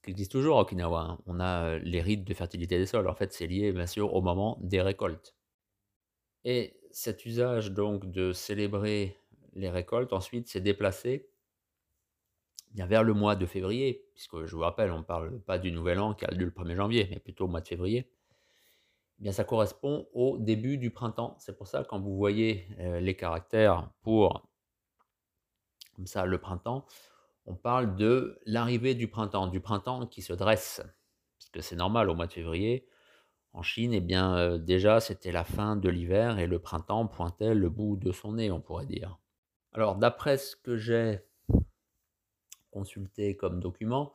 qui 0.03 0.11
existe 0.11 0.31
toujours 0.33 0.59
à 0.59 0.61
Okinawa. 0.61 1.01
Hein. 1.01 1.19
On 1.25 1.39
a 1.39 1.63
euh, 1.63 1.79
les 1.79 2.01
rites 2.01 2.23
de 2.25 2.33
fertilité 2.33 2.77
des 2.77 2.85
sols. 2.85 3.07
En 3.07 3.15
fait, 3.15 3.33
c'est 3.33 3.47
lié 3.47 3.71
bien 3.71 3.87
sûr 3.87 4.13
au 4.13 4.21
moment 4.21 4.57
des 4.61 4.81
récoltes. 4.81 5.35
Et 6.43 6.79
cet 6.91 7.25
usage 7.25 7.71
donc 7.71 8.11
de 8.11 8.33
célébrer 8.33 9.17
les 9.53 9.69
récoltes 9.69 10.13
ensuite 10.13 10.47
s'est 10.47 10.61
déplacé 10.61 11.29
vers 12.85 13.03
le 13.03 13.13
mois 13.13 13.35
de 13.35 13.45
février, 13.45 14.05
puisque 14.13 14.45
je 14.45 14.55
vous 14.55 14.61
rappelle, 14.61 14.91
on 14.91 14.99
ne 14.99 15.03
parle 15.03 15.39
pas 15.41 15.57
du 15.57 15.71
nouvel 15.71 15.99
an 15.99 16.13
qui 16.13 16.25
a 16.25 16.31
lieu 16.31 16.45
le 16.45 16.51
1er 16.51 16.75
janvier, 16.75 17.07
mais 17.09 17.19
plutôt 17.19 17.45
au 17.45 17.47
mois 17.47 17.61
de 17.61 17.67
février. 17.67 18.11
Eh 19.19 19.23
bien, 19.23 19.31
ça 19.31 19.43
correspond 19.43 20.07
au 20.13 20.37
début 20.37 20.77
du 20.77 20.91
printemps. 20.91 21.35
C'est 21.39 21.57
pour 21.57 21.67
ça 21.67 21.83
quand 21.83 21.99
vous 21.99 22.15
voyez 22.15 22.67
euh, 22.79 22.99
les 22.99 23.15
caractères 23.15 23.89
pour 24.01 24.47
comme 25.97 26.05
ça 26.05 26.25
le 26.25 26.37
printemps, 26.37 26.85
on 27.47 27.55
parle 27.55 27.95
de 27.95 28.39
l'arrivée 28.45 28.93
du 28.93 29.07
printemps, 29.07 29.47
du 29.47 29.59
printemps 29.59 30.05
qui 30.05 30.21
se 30.21 30.31
dresse, 30.31 30.81
parce 31.39 31.49
que 31.49 31.61
c'est 31.61 31.75
normal 31.75 32.09
au 32.09 32.15
mois 32.15 32.27
de 32.27 32.33
février. 32.33 32.87
En 33.53 33.63
Chine, 33.63 33.93
eh 33.93 34.01
bien, 34.01 34.37
euh, 34.37 34.57
déjà, 34.59 34.99
c'était 34.99 35.31
la 35.31 35.43
fin 35.43 35.75
de 35.75 35.89
l'hiver 35.89 36.37
et 36.37 36.45
le 36.45 36.59
printemps 36.59 37.07
pointait 37.07 37.55
le 37.55 37.69
bout 37.69 37.97
de 37.97 38.11
son 38.11 38.33
nez, 38.33 38.51
on 38.51 38.61
pourrait 38.61 38.85
dire. 38.85 39.17
Alors, 39.71 39.95
d'après 39.95 40.37
ce 40.37 40.55
que 40.55 40.77
j'ai 40.77 41.21
consulté 42.71 43.35
comme 43.37 43.59
document, 43.59 44.13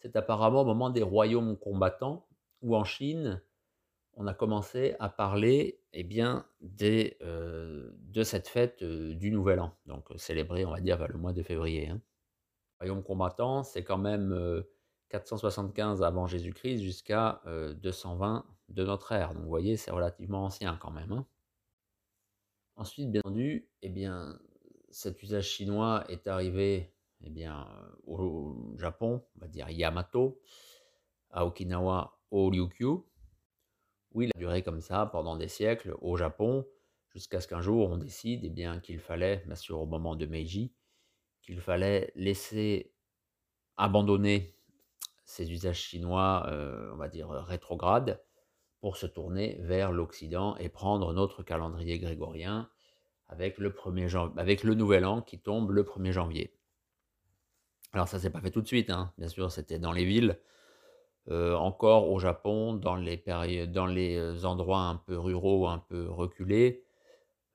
c'est 0.00 0.16
apparemment 0.16 0.62
au 0.62 0.64
moment 0.64 0.90
des 0.90 1.02
royaumes 1.02 1.56
combattants, 1.56 2.26
où 2.60 2.76
en 2.76 2.84
Chine, 2.84 3.40
on 4.14 4.26
a 4.26 4.34
commencé 4.34 4.94
à 5.00 5.08
parler 5.08 5.80
eh 5.92 6.04
bien, 6.04 6.46
des, 6.60 7.16
euh, 7.22 7.90
de 7.98 8.22
cette 8.22 8.48
fête 8.48 8.82
euh, 8.82 9.14
du 9.14 9.30
Nouvel 9.30 9.60
An, 9.60 9.74
donc 9.86 10.10
euh, 10.10 10.18
célébrée, 10.18 10.64
on 10.64 10.70
va 10.70 10.80
dire, 10.80 10.96
vers 10.98 11.08
le 11.08 11.18
mois 11.18 11.32
de 11.32 11.42
février. 11.42 11.88
Hein. 11.88 12.00
Royaume 12.78 13.02
combattant, 13.02 13.62
c'est 13.62 13.84
quand 13.84 13.98
même 13.98 14.64
475 15.08 16.02
avant 16.02 16.26
Jésus-Christ 16.26 16.82
jusqu'à 16.82 17.40
220 17.46 18.44
de 18.70 18.84
notre 18.84 19.12
ère. 19.12 19.34
Donc 19.34 19.44
vous 19.44 19.48
voyez, 19.48 19.76
c'est 19.76 19.92
relativement 19.92 20.46
ancien 20.46 20.76
quand 20.80 20.90
même. 20.90 21.12
Hein. 21.12 21.24
Ensuite, 22.74 23.12
bien 23.12 23.20
entendu, 23.20 23.68
eh 23.82 23.88
bien, 23.88 24.36
cet 24.90 25.22
usage 25.22 25.48
chinois 25.48 26.04
est 26.08 26.26
arrivé 26.26 26.92
eh 27.24 27.30
bien, 27.30 27.66
au 28.06 28.76
Japon, 28.78 29.24
on 29.36 29.40
va 29.40 29.48
dire 29.48 29.68
Yamato, 29.70 30.40
à 31.30 31.46
Okinawa, 31.46 32.18
au 32.30 32.48
Ryukyu, 32.48 33.04
oui, 34.14 34.26
il 34.26 34.30
a 34.36 34.38
duré 34.38 34.62
comme 34.62 34.80
ça 34.80 35.06
pendant 35.06 35.36
des 35.36 35.48
siècles 35.48 35.94
au 36.00 36.16
Japon, 36.16 36.66
jusqu'à 37.10 37.40
ce 37.40 37.48
qu'un 37.48 37.60
jour 37.60 37.90
on 37.90 37.96
décide 37.96 38.40
eh 38.44 38.80
qu'il 38.80 38.98
fallait, 38.98 39.42
bien 39.46 39.54
sûr 39.54 39.80
au 39.80 39.86
moment 39.86 40.16
de 40.16 40.26
Meiji, 40.26 40.74
qu'il 41.42 41.60
fallait 41.60 42.12
laisser 42.14 42.92
abandonner 43.76 44.54
ces 45.24 45.50
usages 45.50 45.80
chinois, 45.80 46.44
euh, 46.48 46.92
on 46.92 46.96
va 46.96 47.08
dire 47.08 47.30
rétrogrades, 47.30 48.22
pour 48.80 48.96
se 48.96 49.06
tourner 49.06 49.56
vers 49.60 49.92
l'Occident 49.92 50.56
et 50.56 50.68
prendre 50.68 51.12
notre 51.14 51.42
calendrier 51.42 51.98
grégorien 51.98 52.68
avec 53.28 53.58
le, 53.58 53.70
1er 53.70 54.32
avec 54.36 54.64
le 54.64 54.74
nouvel 54.74 55.06
an 55.06 55.22
qui 55.22 55.38
tombe 55.38 55.70
le 55.70 55.84
1er 55.84 56.12
janvier. 56.12 56.52
Alors 57.92 58.08
ça 58.08 58.18
s'est 58.18 58.30
pas 58.30 58.40
fait 58.40 58.50
tout 58.50 58.62
de 58.62 58.66
suite, 58.66 58.90
hein. 58.90 59.12
bien 59.18 59.28
sûr 59.28 59.50
c'était 59.52 59.78
dans 59.78 59.92
les 59.92 60.04
villes, 60.04 60.38
euh, 61.28 61.54
encore 61.54 62.10
au 62.10 62.18
Japon, 62.18 62.74
dans 62.74 62.96
les, 62.96 63.22
euh, 63.28 64.44
endroits 64.44 64.80
un 64.80 64.96
peu 64.96 65.18
ruraux, 65.18 65.68
un 65.68 65.78
peu 65.78 66.08
reculés, 66.08 66.84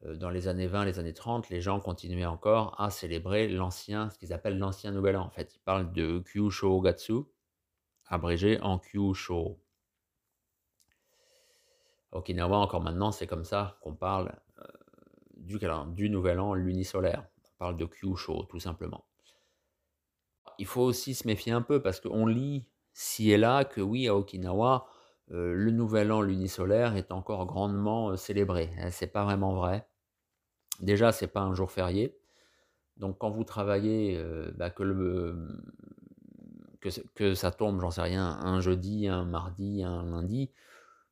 euh, 0.05 0.15
dans 0.15 0.29
les 0.29 0.47
années 0.47 0.67
20, 0.67 0.85
les 0.85 0.99
années 0.99 1.13
30, 1.13 1.49
les 1.49 1.59
gens 1.61 1.79
continuaient 1.79 2.25
encore 2.25 2.79
à 2.79 2.89
célébrer 2.91 3.47
l'ancien, 3.49 4.09
ce 4.09 4.17
qu'ils 4.19 4.31
appellent 4.33 4.59
l'ancien 4.59 4.91
nouvel 4.91 5.17
an. 5.17 5.25
En 5.25 5.29
fait, 5.31 5.55
ils 5.55 5.59
parlent 5.59 5.91
de 5.91 6.19
Kyusho 6.19 6.79
Gatsu, 6.81 7.23
abrégé 8.07 8.59
en 8.61 8.79
Kyusho. 8.79 9.59
Okinawa, 12.11 12.57
encore 12.57 12.81
maintenant, 12.81 13.11
c'est 13.11 13.27
comme 13.27 13.43
ça 13.43 13.77
qu'on 13.81 13.95
parle 13.95 14.33
du, 15.35 15.59
du 15.87 16.09
nouvel 16.09 16.39
an 16.39 16.53
lunisolaire. 16.53 17.25
On 17.55 17.57
parle 17.57 17.77
de 17.77 17.85
Kyusho, 17.85 18.43
tout 18.43 18.59
simplement. 18.59 19.06
Il 20.59 20.65
faut 20.65 20.81
aussi 20.81 21.15
se 21.15 21.27
méfier 21.27 21.51
un 21.51 21.61
peu 21.61 21.81
parce 21.81 21.99
qu'on 21.99 22.25
lit 22.25 22.65
si 22.93 23.31
et 23.31 23.37
là 23.37 23.63
que 23.63 23.81
oui, 23.81 24.07
à 24.07 24.15
Okinawa, 24.15 24.87
euh, 25.31 25.53
le 25.53 25.71
nouvel 25.71 26.11
an 26.11 26.21
lunisolaire 26.21 26.95
est 26.95 27.11
encore 27.11 27.45
grandement 27.45 28.09
euh, 28.09 28.15
célébré. 28.15 28.71
Hein, 28.79 28.89
c'est 28.91 29.07
pas 29.07 29.23
vraiment 29.23 29.53
vrai. 29.53 29.87
Déjà, 30.79 31.11
c'est 31.11 31.27
pas 31.27 31.41
un 31.41 31.53
jour 31.53 31.71
férié. 31.71 32.17
Donc 32.97 33.19
quand 33.19 33.29
vous 33.29 33.43
travaillez, 33.43 34.17
euh, 34.17 34.51
bah, 34.55 34.69
que, 34.69 34.83
que, 36.81 36.89
que, 37.13 37.33
ça 37.35 37.51
tombe, 37.51 37.79
j'en 37.81 37.91
sais 37.91 38.01
rien, 38.01 38.25
un 38.25 38.61
jeudi, 38.61 39.07
un 39.07 39.25
mardi, 39.25 39.83
un 39.83 40.03
lundi, 40.03 40.51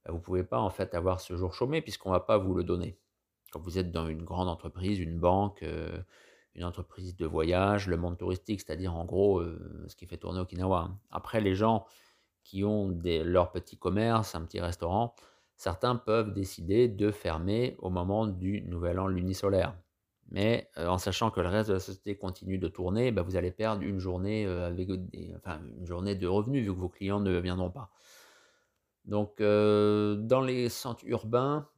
bah, 0.06 0.12
vous 0.12 0.20
pouvez 0.20 0.44
pas 0.44 0.60
en 0.60 0.70
fait 0.70 0.96
avoir 0.96 1.20
ce 1.20 1.36
jour 1.36 1.54
chômé 1.54 1.82
puisqu'on 1.82 2.12
va 2.12 2.22
pas 2.22 2.38
vous 2.38 2.56
le 2.56 2.64
donner. 2.64 2.98
Quand 3.52 3.60
vous 3.60 3.78
êtes 3.78 3.92
dans 3.92 4.08
une 4.08 4.24
grande 4.24 4.50
entreprise, 4.50 5.00
une 5.00 5.20
banque, 5.20 5.64
une 6.56 6.64
entreprise 6.64 7.16
de 7.16 7.26
voyage, 7.26 7.88
le 7.88 7.98
monde 7.98 8.18
touristique, 8.18 8.62
c'est-à-dire 8.62 8.96
en 8.96 9.06
gros 9.06 9.40
euh, 9.40 9.86
ce 9.88 9.96
qui 9.96 10.06
fait 10.06 10.18
tourner 10.18 10.40
Okinawa. 10.40 10.90
Après, 11.12 11.42
les 11.42 11.54
gens 11.54 11.86
qui 12.44 12.64
ont 12.64 12.98
leur 13.04 13.52
petit 13.52 13.78
commerce, 13.78 14.36
un 14.36 14.42
petit 14.42 14.62
restaurant, 14.62 15.16
certains 15.58 15.96
peuvent 15.96 16.32
décider 16.32 16.88
de 16.88 17.12
fermer 17.12 17.76
au 17.80 17.90
moment 17.90 18.28
du 18.28 18.62
nouvel 18.62 19.00
an 19.00 19.08
lunisolaire. 19.08 19.76
Mais 20.32 20.70
euh, 20.78 20.88
en 20.88 20.98
sachant 20.98 21.30
que 21.30 21.42
le 21.42 21.50
reste 21.50 21.70
de 21.70 21.74
la 21.74 21.80
société 21.80 22.18
continue 22.18 22.58
de 22.58 22.68
tourner, 22.68 23.12
bah, 23.12 23.22
vous 23.22 23.36
allez 23.36 23.52
perdre 23.52 23.84
une 23.84 24.00
journée, 24.00 24.46
euh, 24.46 24.68
avec 24.68 24.90
une 24.90 25.86
journée 25.86 26.16
de 26.16 26.28
revenus 26.28 26.64
vu 26.64 26.74
que 26.74 26.80
vos 26.80 26.90
clients 26.90 27.20
ne 27.20 27.38
viendront 27.38 27.72
pas. 27.72 27.92
Donc, 29.04 29.38
dans 29.40 30.42
les 30.42 30.68
centres 30.68 31.06
urbains 31.06 31.70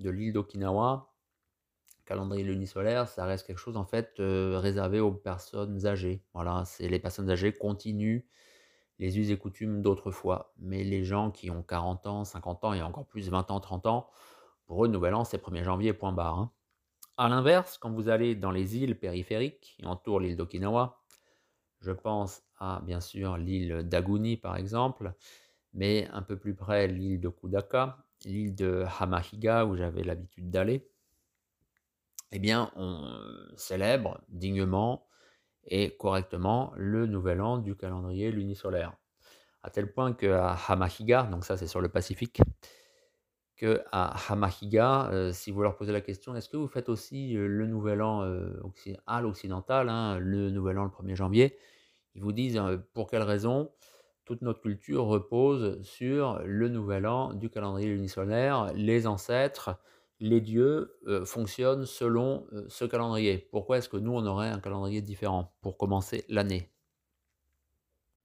de 0.00 0.10
l'île 0.10 0.32
d'Okinawa, 0.32 1.08
calendrier 2.08 2.44
lunisolaire, 2.44 3.06
ça 3.06 3.26
reste 3.26 3.46
quelque 3.46 3.58
chose 3.58 3.76
en 3.76 3.84
fait 3.84 4.14
euh, 4.18 4.58
réservé 4.58 4.98
aux 4.98 5.12
personnes 5.12 5.86
âgées. 5.86 6.24
Voilà, 6.32 6.64
c'est 6.64 6.88
les 6.88 6.98
personnes 6.98 7.30
âgées 7.30 7.52
continuent 7.52 8.24
les 8.98 9.18
us 9.18 9.30
et 9.30 9.38
coutumes 9.38 9.82
d'autrefois. 9.82 10.52
Mais 10.58 10.84
les 10.84 11.04
gens 11.04 11.30
qui 11.30 11.50
ont 11.50 11.62
40 11.62 12.06
ans, 12.06 12.24
50 12.24 12.64
ans 12.64 12.72
et 12.74 12.82
encore 12.82 13.06
plus 13.06 13.28
20 13.28 13.50
ans, 13.50 13.60
30 13.60 13.86
ans, 13.86 14.10
pour 14.66 14.84
eux, 14.84 14.88
Nouvel 14.88 15.14
An, 15.14 15.24
c'est 15.24 15.42
1er 15.42 15.64
janvier, 15.64 15.92
point 15.92 16.12
barre. 16.12 16.38
Hein. 16.38 16.52
A 17.16 17.28
l'inverse, 17.28 17.78
quand 17.78 17.90
vous 17.90 18.08
allez 18.08 18.34
dans 18.34 18.50
les 18.50 18.76
îles 18.76 18.98
périphériques 18.98 19.74
qui 19.76 19.86
entourent 19.86 20.20
l'île 20.20 20.36
d'Okinawa, 20.36 21.00
je 21.80 21.92
pense 21.92 22.42
à 22.58 22.80
bien 22.84 23.00
sûr 23.00 23.36
l'île 23.36 23.82
d'Aguni 23.84 24.36
par 24.36 24.56
exemple, 24.56 25.14
mais 25.72 26.08
un 26.12 26.22
peu 26.22 26.36
plus 26.36 26.54
près 26.54 26.88
l'île 26.88 27.20
de 27.20 27.28
Kudaka, 27.28 28.04
l'île 28.24 28.54
de 28.54 28.84
Hamahiga 28.98 29.64
où 29.64 29.76
j'avais 29.76 30.02
l'habitude 30.02 30.50
d'aller, 30.50 30.88
eh 32.32 32.38
bien, 32.38 32.70
on 32.76 33.00
célèbre 33.56 34.20
dignement 34.28 35.06
et 35.64 35.96
correctement 35.96 36.72
le 36.76 37.06
nouvel 37.06 37.40
an 37.40 37.58
du 37.58 37.76
calendrier 37.76 38.30
lunisolaire. 38.30 38.94
À 39.62 39.70
tel 39.70 39.92
point 39.92 40.12
qu'à 40.12 40.56
Hamahiga, 40.68 41.24
donc 41.24 41.44
ça 41.44 41.56
c'est 41.56 41.66
sur 41.66 41.80
le 41.80 41.88
Pacifique, 41.88 42.40
que 43.56 43.82
à 43.90 44.14
Hamahiga, 44.32 45.10
euh, 45.10 45.32
si 45.32 45.50
vous 45.50 45.62
leur 45.62 45.76
posez 45.76 45.92
la 45.92 46.00
question, 46.00 46.34
est-ce 46.36 46.48
que 46.48 46.56
vous 46.56 46.68
faites 46.68 46.88
aussi 46.88 47.36
euh, 47.36 47.48
le 47.48 47.66
nouvel 47.66 48.02
an 48.02 48.22
euh, 48.22 48.62
à 49.06 49.20
l'occidental, 49.20 49.88
hein, 49.88 50.18
le 50.18 50.50
nouvel 50.50 50.78
an 50.78 50.84
le 50.84 50.90
1er 50.90 51.16
janvier 51.16 51.58
Ils 52.14 52.22
vous 52.22 52.32
disent 52.32 52.60
pour 52.94 53.10
quelle 53.10 53.22
raison 53.22 53.72
toute 54.24 54.42
notre 54.42 54.60
culture 54.60 55.06
repose 55.06 55.82
sur 55.82 56.40
le 56.44 56.68
nouvel 56.68 57.06
an 57.06 57.34
du 57.34 57.50
calendrier 57.50 57.88
lunisolaire, 57.88 58.72
les 58.74 59.06
ancêtres, 59.06 59.80
les 60.20 60.40
dieux 60.40 60.98
euh, 61.06 61.24
fonctionnent 61.24 61.86
selon 61.86 62.46
euh, 62.52 62.64
ce 62.68 62.84
calendrier. 62.84 63.38
Pourquoi 63.50 63.78
est-ce 63.78 63.88
que 63.88 63.96
nous, 63.96 64.12
on 64.12 64.26
aurait 64.26 64.48
un 64.48 64.60
calendrier 64.60 65.00
différent 65.00 65.54
pour 65.60 65.76
commencer 65.76 66.24
l'année? 66.28 66.72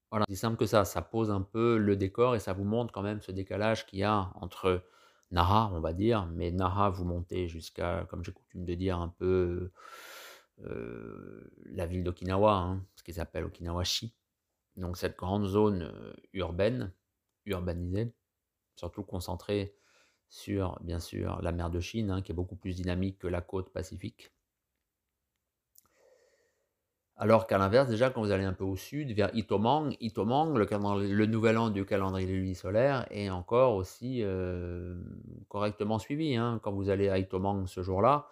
Voilà, 0.10 0.26
c'est 0.30 0.36
simple 0.36 0.58
que 0.58 0.66
ça, 0.66 0.86
ça 0.86 1.02
pose 1.02 1.32
un 1.32 1.42
peu 1.42 1.78
le 1.78 1.96
décor 1.96 2.36
et 2.36 2.40
ça 2.40 2.54
vous 2.54 2.64
montre 2.64 2.94
quand 2.94 3.02
même 3.02 3.22
ce 3.22 3.32
décalage 3.32 3.86
qu'il 3.86 4.00
y 4.00 4.04
a 4.04 4.32
entre 4.36 4.84
Nara, 5.32 5.72
on 5.74 5.80
va 5.80 5.94
dire, 5.94 6.28
mais 6.28 6.52
Nara, 6.52 6.90
vous 6.92 7.04
montez 7.04 7.48
jusqu'à, 7.48 8.06
comme 8.10 8.24
j'ai 8.24 8.32
coutume 8.32 8.66
de 8.66 8.76
dire, 8.76 9.00
un 9.00 9.10
peu 9.10 9.72
la 11.66 11.88
ville 11.88 12.04
d'Okinawa, 12.04 12.54
hein, 12.54 12.86
ce 12.96 13.02
qu'ils 13.02 13.20
appellent 13.20 13.46
Okinawa-shi. 13.46 14.14
Donc 14.78 14.98
cette 14.98 15.18
grande 15.18 15.48
zone 15.48 15.92
urbaine, 16.34 16.94
urbanisée, 17.48 18.14
surtout 18.76 19.04
concentrée 19.04 19.76
sur, 20.34 20.80
bien 20.82 21.00
sûr, 21.00 21.40
la 21.44 21.52
mer 21.52 21.70
de 21.70 21.80
Chine, 21.80 22.10
hein, 22.10 22.22
qui 22.24 22.32
est 22.32 22.36
beaucoup 22.36 22.56
plus 22.56 22.76
dynamique 22.76 23.20
que 23.20 23.28
la 23.28 23.42
côte 23.42 23.70
pacifique. 23.70 24.32
Alors 27.16 27.46
qu'à 27.46 27.60
l'inverse, 27.60 27.88
déjà, 27.88 28.10
quand 28.10 28.24
vous 28.24 28.32
allez 28.32 28.44
un 28.44 28.54
peu 28.54 28.64
au 28.64 28.76
sud, 28.76 29.12
vers 29.12 29.30
Itomang, 29.36 29.96
Itomang, 30.02 30.58
le, 30.58 31.26
nouvel 31.28 31.60
an 31.60 31.70
du 31.70 31.86
calendrier 31.86 32.28
lunisolaire 32.28 33.06
est 33.12 33.30
encore 33.30 33.76
aussi 33.76 34.24
correctement 35.50 36.00
suivi. 36.00 36.36
Hein. 36.36 36.60
Quand 36.64 36.72
vous 36.72 36.90
allez 36.90 37.10
à 37.10 37.20
Itomang 37.20 37.68
ce 37.68 37.84
jour-là, 37.84 38.28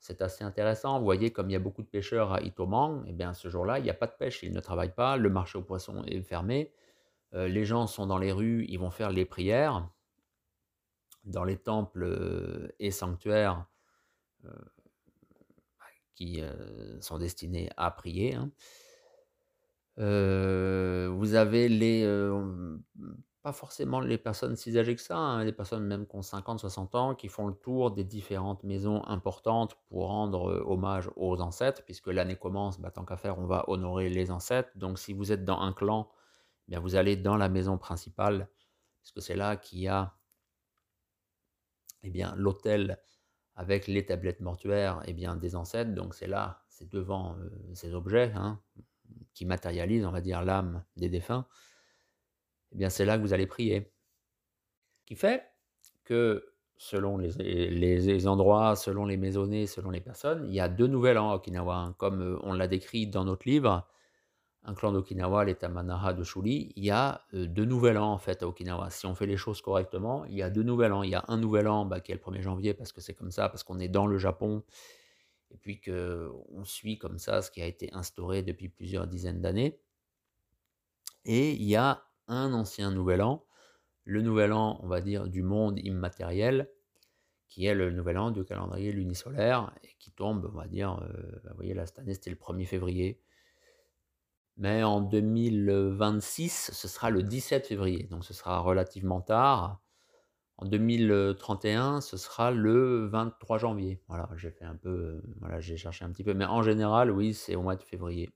c'est 0.00 0.20
assez 0.20 0.44
intéressant. 0.44 0.98
Vous 0.98 1.06
voyez, 1.06 1.32
comme 1.32 1.48
il 1.48 1.54
y 1.54 1.56
a 1.56 1.60
beaucoup 1.60 1.82
de 1.82 1.88
pêcheurs 1.88 2.34
à 2.34 2.42
Itomang, 2.42 3.04
eh 3.06 3.12
bien 3.12 3.32
ce 3.32 3.48
jour-là, 3.48 3.78
il 3.78 3.84
n'y 3.84 3.90
a 3.90 3.94
pas 3.94 4.06
de 4.06 4.12
pêche, 4.18 4.42
ils 4.42 4.52
ne 4.52 4.60
travaillent 4.60 4.94
pas, 4.94 5.16
le 5.16 5.30
marché 5.30 5.56
aux 5.56 5.62
poissons 5.62 6.04
est 6.04 6.20
fermé, 6.20 6.74
les 7.32 7.64
gens 7.64 7.86
sont 7.86 8.06
dans 8.06 8.18
les 8.18 8.32
rues, 8.32 8.66
ils 8.68 8.78
vont 8.78 8.90
faire 8.90 9.10
les 9.10 9.24
prières 9.24 9.88
dans 11.24 11.44
les 11.44 11.56
temples 11.56 12.72
et 12.78 12.90
sanctuaires 12.90 13.66
qui 16.14 16.42
sont 17.00 17.18
destinés 17.18 17.70
à 17.76 17.90
prier. 17.90 18.34
Hein. 18.34 18.50
vous 19.96 21.34
avez 21.34 21.68
les, 21.68 22.04
pas 23.42 23.52
forcément 23.52 23.98
les 24.00 24.18
personnes 24.18 24.54
si 24.54 24.78
âgées 24.78 24.94
que 24.94 25.02
ça, 25.02 25.18
hein, 25.18 25.44
les 25.44 25.52
personnes 25.52 25.84
même 25.84 26.06
qui 26.06 26.14
ont 26.14 26.22
50, 26.22 26.60
60 26.60 26.94
ans, 26.94 27.14
qui 27.16 27.28
font 27.28 27.48
le 27.48 27.54
tour 27.54 27.90
des 27.90 28.04
différentes 28.04 28.62
maisons 28.62 29.04
importantes 29.06 29.76
pour 29.88 30.06
rendre 30.06 30.62
hommage 30.64 31.10
aux 31.16 31.40
ancêtres, 31.40 31.82
puisque 31.84 32.06
l'année 32.06 32.36
commence, 32.36 32.78
bah, 32.78 32.92
tant 32.92 33.04
qu'à 33.04 33.16
faire, 33.16 33.38
on 33.38 33.46
va 33.46 33.64
honorer 33.68 34.08
les 34.08 34.30
ancêtres. 34.30 34.70
Donc 34.76 34.98
si 34.98 35.12
vous 35.12 35.32
êtes 35.32 35.44
dans 35.44 35.58
un 35.58 35.72
clan, 35.72 36.08
eh 36.68 36.70
bien 36.70 36.80
vous 36.80 36.94
allez 36.94 37.16
dans 37.16 37.36
la 37.36 37.48
maison 37.48 37.78
principale, 37.78 38.48
puisque 39.00 39.20
c'est 39.20 39.34
là 39.34 39.56
qu'il 39.56 39.80
y 39.80 39.88
a 39.88 40.14
eh 42.02 42.10
bien, 42.10 42.34
l'autel 42.36 42.98
avec 43.54 43.86
les 43.86 44.04
tablettes 44.06 44.40
mortuaires 44.40 45.02
eh 45.06 45.12
bien, 45.12 45.36
des 45.36 45.56
ancêtres. 45.56 45.94
Donc 45.94 46.14
c'est 46.14 46.26
là, 46.26 46.64
c'est 46.68 46.90
devant 46.90 47.36
ces 47.74 47.94
objets 47.94 48.32
hein, 48.34 48.60
qui 49.34 49.44
matérialisent, 49.44 50.06
on 50.06 50.10
va 50.10 50.20
dire, 50.20 50.42
l'âme 50.42 50.84
des 50.96 51.08
défunts. 51.08 51.46
Eh 52.72 52.76
bien, 52.76 52.88
c'est 52.88 53.04
là 53.04 53.18
que 53.18 53.22
vous 53.22 53.32
allez 53.32 53.46
prier. 53.46 53.92
Ce 55.00 55.06
qui 55.06 55.16
fait 55.16 55.44
que 56.04 56.52
selon 56.76 57.18
les, 57.18 58.26
endroits, 58.26 58.74
selon 58.74 59.04
les 59.04 59.16
maisonnées, 59.16 59.66
selon 59.66 59.90
les 59.90 60.00
personnes, 60.00 60.46
il 60.48 60.54
y 60.54 60.60
a 60.60 60.68
deux 60.68 60.88
nouvelles 60.88 61.16
à 61.16 61.34
Okinawa. 61.34 61.76
Hein. 61.76 61.94
Comme 61.98 62.40
on 62.42 62.52
l'a 62.54 62.66
décrit 62.66 63.06
dans 63.06 63.24
notre 63.24 63.48
livre, 63.48 63.86
un 64.64 64.74
clan 64.74 64.92
d'Okinawa, 64.92 65.44
les 65.44 65.56
Tamanaha 65.56 66.12
de 66.12 66.22
Shuli, 66.22 66.72
il 66.76 66.84
y 66.84 66.90
a 66.90 67.24
deux 67.32 67.64
nouvel 67.64 67.98
an 67.98 68.12
en 68.12 68.18
fait 68.18 68.42
à 68.42 68.48
Okinawa. 68.48 68.90
Si 68.90 69.06
on 69.06 69.14
fait 69.14 69.26
les 69.26 69.36
choses 69.36 69.60
correctement, 69.60 70.24
il 70.26 70.36
y 70.36 70.42
a 70.42 70.50
deux 70.50 70.62
nouvel 70.62 70.92
an. 70.92 71.02
Il 71.02 71.10
y 71.10 71.14
a 71.14 71.24
un 71.28 71.36
nouvel 71.36 71.66
an 71.66 71.84
bah, 71.84 72.00
qui 72.00 72.12
est 72.12 72.14
le 72.14 72.20
1er 72.20 72.42
janvier 72.42 72.74
parce 72.74 72.92
que 72.92 73.00
c'est 73.00 73.14
comme 73.14 73.32
ça, 73.32 73.48
parce 73.48 73.64
qu'on 73.64 73.80
est 73.80 73.88
dans 73.88 74.06
le 74.06 74.18
Japon, 74.18 74.62
et 75.50 75.56
puis 75.56 75.80
qu'on 75.80 76.64
suit 76.64 76.96
comme 76.98 77.18
ça 77.18 77.42
ce 77.42 77.50
qui 77.50 77.60
a 77.60 77.66
été 77.66 77.92
instauré 77.92 78.42
depuis 78.42 78.68
plusieurs 78.68 79.06
dizaines 79.06 79.40
d'années. 79.40 79.80
Et 81.24 81.52
il 81.52 81.64
y 81.64 81.76
a 81.76 82.04
un 82.28 82.52
ancien 82.52 82.90
nouvel 82.90 83.22
an, 83.22 83.44
le 84.04 84.22
nouvel 84.22 84.52
an, 84.52 84.78
on 84.82 84.88
va 84.88 85.00
dire, 85.00 85.26
du 85.28 85.42
monde 85.42 85.78
immatériel, 85.80 86.70
qui 87.48 87.66
est 87.66 87.74
le 87.74 87.90
nouvel 87.90 88.16
an 88.16 88.30
du 88.30 88.44
calendrier 88.44 88.92
lunisolaire, 88.92 89.72
et 89.82 89.90
qui 89.98 90.12
tombe, 90.12 90.48
on 90.52 90.56
va 90.56 90.68
dire, 90.68 90.96
bah, 91.44 91.50
vous 91.50 91.56
voyez 91.56 91.74
là, 91.74 91.84
cette 91.84 91.98
année 91.98 92.14
c'était 92.14 92.30
le 92.30 92.36
1er 92.36 92.64
février, 92.64 93.20
mais 94.56 94.82
en 94.82 95.00
2026, 95.00 96.70
ce 96.72 96.88
sera 96.88 97.10
le 97.10 97.22
17 97.22 97.66
février, 97.66 98.04
donc 98.04 98.24
ce 98.24 98.34
sera 98.34 98.60
relativement 98.60 99.20
tard. 99.20 99.80
En 100.58 100.66
2031, 100.66 102.00
ce 102.00 102.16
sera 102.16 102.50
le 102.50 103.06
23 103.06 103.58
janvier. 103.58 104.00
Voilà, 104.08 104.28
j'ai 104.36 104.50
fait 104.50 104.64
un 104.64 104.76
peu, 104.76 105.22
voilà, 105.40 105.60
j'ai 105.60 105.76
cherché 105.76 106.04
un 106.04 106.10
petit 106.12 106.24
peu, 106.24 106.34
mais 106.34 106.44
en 106.44 106.62
général, 106.62 107.10
oui, 107.10 107.34
c'est 107.34 107.56
au 107.56 107.62
mois 107.62 107.76
de 107.76 107.82
février. 107.82 108.30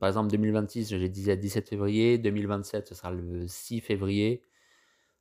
Par 0.00 0.08
exemple, 0.08 0.30
2026, 0.30 0.88
j'ai 0.90 1.08
dit 1.08 1.36
17 1.36 1.68
février, 1.68 2.18
2027, 2.18 2.88
ce 2.88 2.94
sera 2.94 3.10
le 3.10 3.46
6 3.46 3.80
février, 3.80 4.44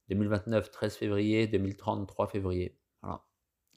2029, 0.10 0.72
13 0.72 0.96
février, 0.96 1.48
2030, 1.48 2.08
3 2.08 2.28
février. 2.28 2.78
Voilà. 3.02 3.24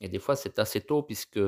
Et 0.01 0.09
des 0.09 0.19
fois, 0.19 0.37
c'est 0.37 0.59
assez 0.59 0.81
tôt, 0.81 1.03
puisque 1.03 1.41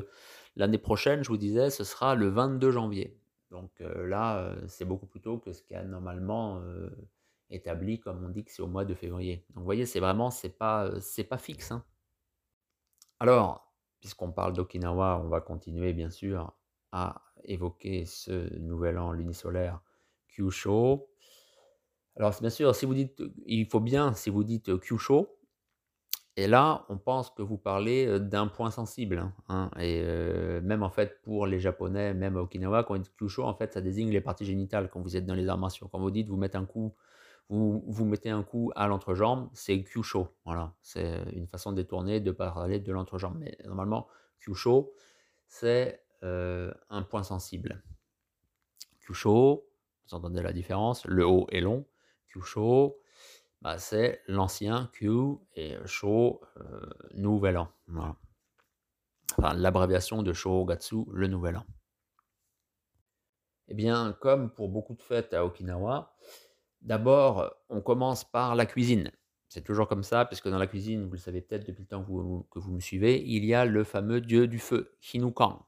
l'année 0.57 0.79
prochaine, 0.79 1.23
je 1.23 1.29
vous 1.29 1.37
disais, 1.37 1.71
ce 1.71 1.85
sera 1.85 2.15
le 2.15 2.29
22 2.29 2.71
janvier. 2.71 3.17
Donc 3.51 3.71
là, 3.81 4.55
c'est 4.67 4.85
beaucoup 4.85 5.07
plus 5.07 5.21
tôt 5.21 5.39
que 5.39 5.53
ce 5.53 5.63
qui 5.63 5.75
a 5.75 5.85
normalement 5.85 6.61
établi, 7.51 8.01
comme 8.01 8.25
on 8.25 8.29
dit 8.29 8.45
que 8.45 8.51
c'est 8.51 8.63
au 8.63 8.67
mois 8.67 8.85
de 8.85 8.95
février. 8.95 9.45
Donc 9.51 9.59
vous 9.59 9.65
voyez, 9.65 9.87
c'est 9.87 10.01
vraiment, 10.01 10.31
c'est 10.31 10.51
pas, 10.51 10.91
pas 11.29 11.39
fixe. 11.39 11.73
Hein. 11.73 11.85
Alors, 13.21 13.73
puisqu'on 14.01 14.33
parle 14.33 14.53
d'Okinawa, 14.53 15.21
on 15.25 15.29
va 15.29 15.41
continuer 15.41 15.93
bien 15.93 16.11
sûr 16.11 16.53
à 16.93 17.23
évoquer 17.45 18.05
ce 18.05 18.57
nouvel 18.59 18.99
an 18.99 19.13
lunisolaire 19.13 19.81
Kyusho. 20.29 21.09
Alors 22.17 22.35
bien 22.41 22.51
sûr, 22.51 22.75
si 22.75 22.87
vous 22.87 22.95
dites, 22.95 23.23
il 23.45 23.67
faut 23.67 23.81
bien, 23.81 24.15
si 24.15 24.31
vous 24.31 24.45
dites 24.45 24.79
Kyusho, 24.81 25.39
et 26.37 26.47
là, 26.47 26.85
on 26.89 26.99
pense 26.99 27.31
que 27.31 27.43
vous 27.43 27.57
parlez 27.57 28.21
d'un 28.21 28.47
point 28.47 28.71
sensible. 28.71 29.19
Hein, 29.19 29.33
hein, 29.49 29.71
et 29.81 30.03
même 30.63 30.83
en 30.83 30.91
fait, 30.91 31.23
pour 31.23 31.47
les 31.47 31.61
Japonais, 31.61 32.13
même 32.15 32.37
à 32.37 32.43
Okinawa, 32.43 32.85
quand 32.85 32.95
on 32.95 32.99
dit 32.99 33.11
kyusho, 33.19 33.43
en 33.43 33.55
fait, 33.55 33.73
ça 33.73 33.81
désigne 33.81 34.11
les 34.11 34.21
parties 34.21 34.45
génitales 34.45 34.91
quand 34.91 35.01
vous 35.01 35.17
êtes 35.17 35.25
dans 35.25 35.35
les 35.35 35.49
armations. 35.49 35.89
Quand 35.91 35.99
vous 35.99 36.11
dites 36.11 36.29
vous 36.29 36.37
mettez 36.37 36.59
un 36.59 36.67
coup, 36.67 36.95
vous, 37.49 38.05
mettez 38.05 38.31
un 38.31 38.43
coup 38.43 38.71
à 38.77 38.87
l'entrejambe, 38.87 39.49
c'est 39.55 39.83
kyusho. 39.83 40.29
Voilà, 40.45 40.75
c'est 40.83 41.23
une 41.33 41.47
façon 41.47 41.73
détournée 41.73 42.21
de 42.21 42.33
parler 42.33 42.81
de 42.81 42.93
l'entrejambe. 42.93 43.37
Mais 43.39 43.57
normalement, 43.65 44.07
kyusho, 44.39 44.93
c'est 45.49 46.03
un 46.23 47.03
point 47.09 47.23
sensible. 47.23 47.83
Kyusho, 49.01 49.65
vous 50.09 50.15
entendez 50.15 50.43
la 50.43 50.53
différence, 50.53 51.05
le 51.07 51.27
haut 51.27 51.47
est 51.51 51.61
long. 51.61 51.87
Kyusho, 52.31 52.99
bah, 53.67 53.79
c'est 53.79 54.23
l'ancien 54.29 54.89
Q 54.93 55.11
et 55.57 55.75
Sho 55.87 56.41
euh, 56.59 56.87
Nouvel 57.15 57.59
An. 57.59 57.69
Enfin, 59.37 59.55
l'abréviation 59.55 60.23
de 60.23 60.33
Shogatsu, 60.33 60.99
le 61.11 61.27
Nouvel 61.27 61.57
An. 61.57 61.65
Eh 63.67 63.75
bien, 63.75 64.17
comme 64.21 64.51
pour 64.51 64.69
beaucoup 64.69 64.95
de 64.95 65.03
fêtes 65.03 65.35
à 65.35 65.45
Okinawa, 65.45 66.15
d'abord, 66.81 67.57
on 67.69 67.81
commence 67.81 68.23
par 68.23 68.55
la 68.55 68.67
cuisine. 68.67 69.11
C'est 69.49 69.65
toujours 69.65 69.89
comme 69.89 70.05
ça, 70.05 70.27
puisque 70.27 70.49
dans 70.49 70.59
la 70.59 70.69
cuisine, 70.69 71.05
vous 71.05 71.15
le 71.15 71.19
savez 71.19 71.41
peut-être 71.41 71.67
depuis 71.67 71.83
le 71.83 71.89
temps 71.89 72.05
que 72.05 72.09
vous, 72.09 72.47
que 72.53 72.61
vous, 72.61 72.71
me 72.71 72.79
suivez, 72.79 73.21
il 73.21 73.45
y 73.45 73.53
a 73.53 73.65
le 73.65 73.83
fameux 73.83 74.21
dieu 74.21 74.47
du 74.47 74.61
feu, 74.61 74.97
Hinukan, 75.13 75.67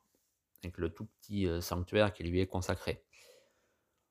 avec 0.63 0.79
le 0.79 0.91
tout 0.91 1.07
petit 1.21 1.49
euh, 1.49 1.61
sanctuaire 1.61 2.13
qui 2.13 2.23
lui 2.23 2.41
est 2.41 2.47
consacré. 2.47 3.05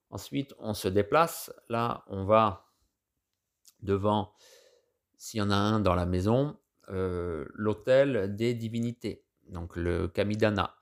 Ensuite, 0.10 0.54
on 0.60 0.74
se 0.74 0.90
déplace. 0.90 1.54
Là, 1.70 2.04
on 2.08 2.26
va 2.26 2.67
devant, 3.82 4.34
s'il 5.18 5.40
y 5.40 5.42
en 5.42 5.52
a 5.52 5.56
un 5.56 5.80
dans 5.80 5.96
la 5.96 6.06
maison, 6.06 6.58
euh, 6.90 7.46
l'autel 7.54 8.36
des 8.36 8.54
divinités, 8.54 9.24
donc 9.50 9.76
le 9.76 10.08
Kamidana, 10.08 10.76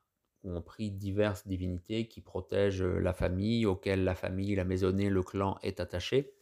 où 0.44 0.56
on 0.56 0.62
prie 0.62 0.92
diverses 0.92 1.48
divinités 1.48 2.08
qui 2.08 2.22
protègent 2.22 2.84
la 2.84 3.14
famille, 3.14 3.66
auxquelles 3.66 4.04
la 4.04 4.16
famille, 4.16 4.56
la 4.56 4.66
maisonnée, 4.66 5.10
le 5.10 5.24
clan 5.24 5.58
est 5.64 5.80
attaché. 5.80 6.34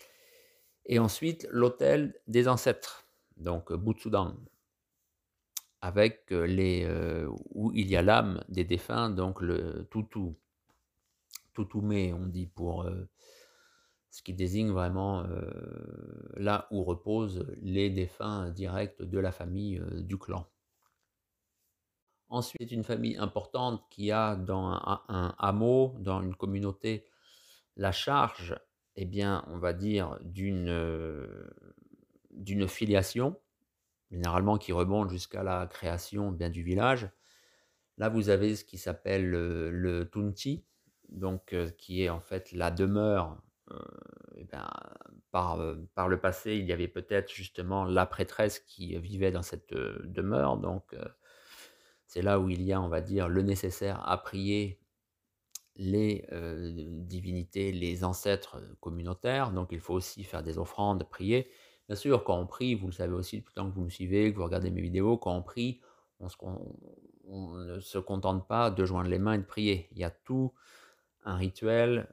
Et 0.85 0.99
ensuite, 0.99 1.47
l'autel 1.49 2.13
des 2.27 2.49
ancêtres, 2.49 3.05
donc 3.37 3.71
Butsudan, 3.71 4.35
avec 5.81 6.31
les, 6.31 6.85
euh, 6.85 7.29
où 7.51 7.71
il 7.73 7.89
y 7.89 7.95
a 7.95 8.01
l'âme 8.01 8.43
des 8.49 8.63
défunts, 8.63 9.09
donc 9.09 9.41
le 9.41 9.87
Tutu, 9.91 10.33
Tutume, 11.53 12.13
on 12.13 12.25
dit 12.25 12.47
pour 12.47 12.83
euh, 12.83 13.07
ce 14.13 14.21
qui 14.21 14.35
désigne 14.35 14.69
vraiment 14.69 15.25
là 16.37 16.67
où 16.69 16.83
reposent 16.83 17.47
les 17.63 17.89
défunts 17.89 18.51
directs 18.51 19.01
de 19.01 19.17
la 19.17 19.31
famille 19.31 19.81
du 19.91 20.19
clan. 20.19 20.45
Ensuite, 22.29 22.71
une 22.71 22.83
famille 22.83 23.17
importante 23.17 23.83
qui 23.89 24.11
a 24.11 24.35
dans 24.35 24.67
un, 24.67 25.35
hameau, 25.39 25.95
dans 25.97 26.21
une 26.21 26.35
communauté, 26.35 27.05
la 27.75 27.91
charge, 27.91 28.55
eh 28.95 29.05
bien, 29.05 29.43
on 29.47 29.57
va 29.57 29.73
dire, 29.73 30.19
d'une 30.21 31.25
d'une 32.29 32.67
filiation, 32.67 33.35
généralement 34.11 34.59
qui 34.59 34.73
remonte 34.73 35.09
jusqu'à 35.09 35.41
la 35.41 35.65
création 35.65 36.29
bien 36.29 36.51
du 36.51 36.61
village. 36.61 37.09
Là, 37.97 38.09
vous 38.09 38.29
avez 38.29 38.55
ce 38.55 38.63
qui 38.63 38.77
s'appelle 38.77 39.27
le, 39.27 39.71
le 39.71 40.07
Tunti, 40.07 40.63
donc 41.09 41.55
qui 41.79 42.03
est 42.03 42.09
en 42.09 42.21
fait 42.21 42.51
la 42.51 42.69
demeure 42.69 43.41
euh, 43.73 44.43
ben, 44.51 44.69
par, 45.31 45.59
euh, 45.59 45.75
par 45.95 46.07
le 46.07 46.19
passé, 46.19 46.55
il 46.55 46.65
y 46.65 46.71
avait 46.73 46.87
peut-être 46.87 47.31
justement 47.31 47.85
la 47.85 48.05
prêtresse 48.05 48.59
qui 48.59 48.97
vivait 48.97 49.31
dans 49.31 49.41
cette 49.41 49.73
euh, 49.73 49.99
demeure. 50.05 50.57
Donc, 50.57 50.95
C'est 52.07 52.21
là 52.21 52.39
où 52.39 52.49
il 52.49 52.61
y 52.61 52.73
a, 52.73 52.81
on 52.81 52.89
va 52.89 53.01
dire, 53.01 53.27
le 53.29 53.41
nécessaire 53.41 54.07
à 54.07 54.17
prier 54.21 54.79
les 55.75 56.27
divinités, 57.07 57.71
les 57.71 58.03
ancêtres 58.03 58.61
communautaires. 58.79 59.51
Donc 59.51 59.69
il 59.71 59.79
faut 59.79 59.95
aussi 59.95 60.23
faire 60.23 60.43
des 60.43 60.59
offrandes, 60.59 61.03
prier. 61.09 61.49
Bien 61.87 61.95
sûr, 61.95 62.23
quand 62.23 62.37
on 62.37 62.45
prie, 62.45 62.75
vous 62.75 62.87
le 62.87 62.93
savez 62.93 63.13
aussi 63.13 63.37
depuis 63.37 63.53
le 63.55 63.61
temps 63.61 63.69
que 63.69 63.75
vous 63.75 63.85
me 63.85 63.89
suivez, 63.89 64.31
que 64.31 64.37
vous 64.37 64.43
regardez 64.43 64.69
mes 64.69 64.81
vidéos, 64.81 65.17
quand 65.17 65.35
on 65.35 65.41
prie, 65.41 65.81
on, 66.19 67.55
ne 67.55 67.79
se 67.79 67.97
contente 67.97 68.47
pas 68.47 68.69
de 68.69 68.85
joindre 68.85 69.09
les 69.09 69.17
mains 69.17 69.33
et 69.33 69.39
de 69.39 69.43
prier. 69.43 69.87
Il 69.93 69.97
y 69.97 70.03
a 70.03 70.11
tout 70.11 70.53
un 71.25 71.35
rituel, 71.35 72.07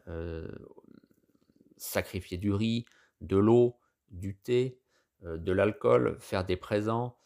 sacrifier 1.81 2.38
du 2.38 2.53
riz, 2.53 2.85
de 3.21 3.37
l'eau, 3.37 3.77
du 4.11 4.37
thé, 4.37 4.79
de 5.23 5.53
l'alcool, 5.53 6.16
faire 6.21 6.45
des 6.45 6.57
présents, 6.57 7.16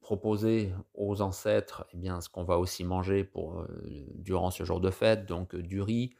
proposer 0.00 0.72
aux 0.94 1.20
ancêtres 1.20 1.86
eh 1.92 1.96
bien, 1.96 2.20
ce 2.20 2.28
qu'on 2.28 2.44
va 2.44 2.58
aussi 2.58 2.84
manger 2.84 3.24
pour, 3.24 3.66
durant 4.14 4.50
ce 4.50 4.64
jour 4.64 4.80
de 4.80 4.90
fête, 4.90 5.26
donc 5.26 5.54
du 5.54 5.80
riz, 5.80 6.14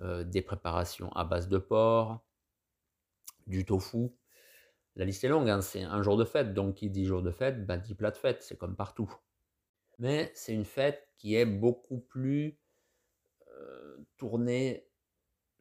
des 0.00 0.42
préparations 0.42 1.10
à 1.12 1.24
base 1.24 1.48
de 1.48 1.58
porc, 1.58 2.24
du 3.46 3.64
tofu. 3.64 4.10
La 4.96 5.04
liste 5.04 5.24
est 5.24 5.28
longue, 5.28 5.48
hein, 5.50 5.60
c'est 5.60 5.82
un 5.82 6.02
jour 6.02 6.16
de 6.16 6.24
fête, 6.24 6.54
donc 6.54 6.76
qui 6.76 6.90
dit 6.90 7.04
jour 7.04 7.22
de 7.22 7.30
fête, 7.30 7.66
ben, 7.66 7.76
dit 7.76 7.94
plat 7.94 8.10
de 8.10 8.16
fête, 8.16 8.42
c'est 8.42 8.56
comme 8.56 8.76
partout. 8.76 9.12
Mais 9.98 10.30
c'est 10.34 10.54
une 10.54 10.64
fête 10.64 11.08
qui 11.16 11.34
est 11.36 11.46
beaucoup 11.46 11.98
plus 11.98 12.58
tournée 14.16 14.88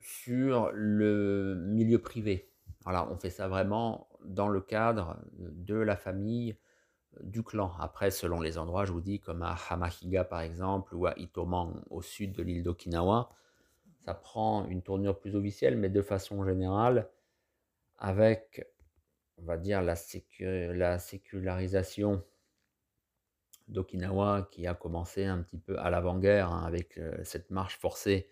sur 0.05 0.69
le 0.71 1.55
milieu 1.55 1.97
privé. 1.97 2.51
Voilà, 2.83 3.11
on 3.11 3.17
fait 3.17 3.31
ça 3.31 3.47
vraiment 3.47 4.07
dans 4.23 4.49
le 4.49 4.61
cadre 4.61 5.17
de 5.33 5.73
la 5.73 5.95
famille, 5.95 6.57
du 7.21 7.41
clan. 7.41 7.71
Après, 7.79 8.11
selon 8.11 8.39
les 8.39 8.59
endroits, 8.59 8.85
je 8.85 8.91
vous 8.91 9.01
dis, 9.01 9.19
comme 9.19 9.41
à 9.41 9.55
Hamahiga 9.69 10.23
par 10.23 10.41
exemple, 10.41 10.93
ou 10.93 11.07
à 11.07 11.17
Itoman 11.17 11.83
au 11.89 12.03
sud 12.03 12.33
de 12.33 12.43
l'île 12.43 12.61
d'Okinawa, 12.61 13.31
ça 14.05 14.13
prend 14.13 14.67
une 14.67 14.83
tournure 14.83 15.19
plus 15.19 15.35
officielle, 15.35 15.75
mais 15.75 15.89
de 15.89 16.03
façon 16.03 16.45
générale, 16.45 17.09
avec, 17.97 18.67
on 19.37 19.43
va 19.43 19.57
dire, 19.57 19.81
la, 19.81 19.95
la 20.39 20.99
sécularisation 20.99 22.23
d'Okinawa 23.69 24.49
qui 24.51 24.67
a 24.67 24.75
commencé 24.75 25.25
un 25.25 25.41
petit 25.41 25.57
peu 25.57 25.79
à 25.79 25.89
l'avant-guerre, 25.89 26.51
hein, 26.51 26.63
avec 26.63 26.99
euh, 26.99 27.17
cette 27.23 27.49
marche 27.49 27.79
forcée 27.79 28.29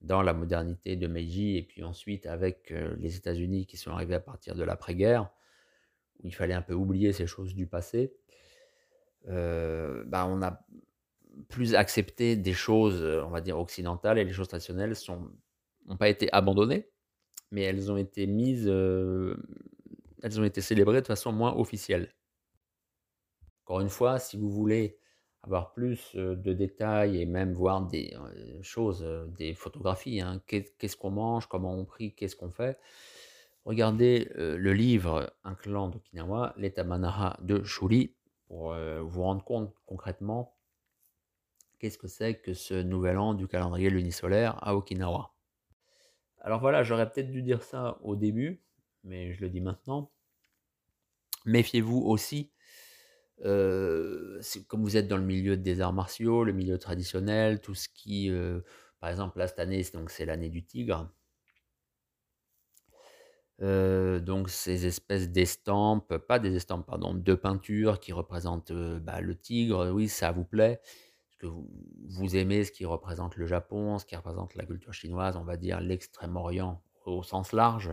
dans 0.00 0.22
la 0.22 0.32
modernité 0.32 0.96
de 0.96 1.06
Meiji, 1.06 1.56
et 1.56 1.62
puis 1.62 1.82
ensuite 1.84 2.26
avec 2.26 2.72
euh, 2.72 2.94
les 2.98 3.16
États-Unis 3.16 3.66
qui 3.66 3.76
sont 3.76 3.90
arrivés 3.90 4.14
à 4.14 4.20
partir 4.20 4.54
de 4.54 4.62
l'après-guerre, 4.62 5.30
où 6.22 6.26
il 6.26 6.34
fallait 6.34 6.54
un 6.54 6.62
peu 6.62 6.74
oublier 6.74 7.12
ces 7.12 7.26
choses 7.26 7.54
du 7.54 7.66
passé, 7.66 8.14
euh, 9.28 10.02
bah 10.06 10.26
on 10.26 10.42
a 10.42 10.64
plus 11.48 11.74
accepté 11.74 12.36
des 12.36 12.52
choses, 12.52 13.02
euh, 13.02 13.22
on 13.24 13.30
va 13.30 13.40
dire, 13.40 13.58
occidentales, 13.58 14.18
et 14.18 14.24
les 14.24 14.32
choses 14.32 14.48
traditionnelles 14.48 14.94
n'ont 15.86 15.96
pas 15.96 16.08
été 16.08 16.32
abandonnées, 16.32 16.88
mais 17.50 17.62
elles 17.62 17.90
ont 17.90 17.96
été 17.96 18.26
mises, 18.26 18.66
euh, 18.68 19.36
elles 20.22 20.40
ont 20.40 20.44
été 20.44 20.60
célébrées 20.60 21.02
de 21.02 21.06
façon 21.06 21.32
moins 21.32 21.54
officielle. 21.54 22.14
Encore 23.64 23.80
une 23.80 23.90
fois, 23.90 24.18
si 24.18 24.36
vous 24.36 24.50
voulez 24.50 24.98
avoir 25.42 25.72
plus 25.72 26.14
de 26.14 26.52
détails 26.52 27.20
et 27.20 27.26
même 27.26 27.52
voir 27.52 27.86
des 27.86 28.14
choses, 28.62 29.06
des 29.38 29.54
photographies, 29.54 30.20
hein, 30.20 30.42
qu'est-ce 30.46 30.96
qu'on 30.96 31.10
mange, 31.10 31.46
comment 31.46 31.74
on 31.74 31.84
prie, 31.84 32.14
qu'est-ce 32.14 32.36
qu'on 32.36 32.50
fait, 32.50 32.78
Regardez 33.64 34.30
le 34.34 34.72
livre 34.72 35.34
Un 35.44 35.54
clan 35.54 35.88
d'Okinawa, 35.88 36.54
l'état 36.56 36.84
Manaha 36.84 37.38
de 37.42 37.62
Shuri, 37.62 38.14
pour 38.48 38.74
vous 38.74 39.22
rendre 39.22 39.44
compte 39.44 39.74
concrètement 39.86 40.56
qu'est-ce 41.80 41.98
que 41.98 42.08
c'est 42.08 42.36
que 42.36 42.52
ce 42.54 42.74
nouvel 42.74 43.18
an 43.18 43.34
du 43.34 43.48
calendrier 43.48 43.90
lunisolaire 43.90 44.56
à 44.62 44.76
Okinawa. 44.76 45.34
Alors 46.42 46.60
voilà, 46.60 46.82
j'aurais 46.82 47.10
peut-être 47.10 47.30
dû 47.30 47.42
dire 47.42 47.62
ça 47.62 47.98
au 48.02 48.16
début, 48.16 48.62
mais 49.02 49.32
je 49.32 49.40
le 49.40 49.48
dis 49.48 49.60
maintenant. 49.60 50.10
Méfiez-vous 51.46 51.98
aussi, 51.98 52.52
comme 53.42 54.82
vous 54.82 54.96
êtes 54.96 55.08
dans 55.08 55.16
le 55.16 55.24
milieu 55.24 55.56
des 55.56 55.80
arts 55.80 55.92
martiaux, 55.92 56.44
le 56.44 56.52
milieu 56.52 56.78
traditionnel, 56.78 57.60
tout 57.60 57.74
ce 57.74 57.88
qui, 57.88 58.30
par 59.00 59.10
exemple, 59.10 59.38
là 59.38 59.48
cette 59.48 59.58
année, 59.58 59.82
c'est 60.08 60.26
l'année 60.26 60.50
du 60.50 60.64
tigre 60.64 61.10
donc 63.60 64.48
ces 64.48 64.86
espèces 64.86 65.30
d'estampes, 65.30 66.16
pas 66.16 66.38
des 66.38 66.56
estampes, 66.56 66.86
pardon, 66.86 67.14
de 67.14 67.34
peintures 67.34 68.00
qui 68.00 68.12
représentent, 68.12 68.72
bah, 68.72 69.20
le 69.20 69.36
tigre, 69.36 69.90
oui, 69.90 70.08
ça 70.08 70.32
vous 70.32 70.44
plaît. 70.44 70.80
Parce 71.28 71.36
que 71.38 71.46
vous 71.46 71.68
vous 72.08 72.36
aimez 72.36 72.64
ce 72.64 72.72
qui 72.72 72.84
représente 72.84 73.36
le 73.36 73.46
Japon, 73.46 73.98
ce 73.98 74.06
qui 74.06 74.16
représente 74.16 74.54
la 74.54 74.64
culture 74.64 74.94
chinoise, 74.94 75.36
on 75.36 75.44
va 75.44 75.56
dire 75.56 75.80
l'Extrême-Orient 75.80 76.82
au 77.04 77.22
sens 77.22 77.52
large. 77.52 77.90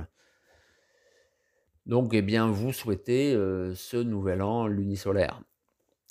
Donc, 1.88 2.14
eh 2.14 2.22
bien, 2.22 2.48
vous 2.48 2.74
souhaitez, 2.74 3.34
ce 3.74 3.98
nouvel 3.98 4.42
an 4.42 4.68
lunisolaire. 4.68 5.42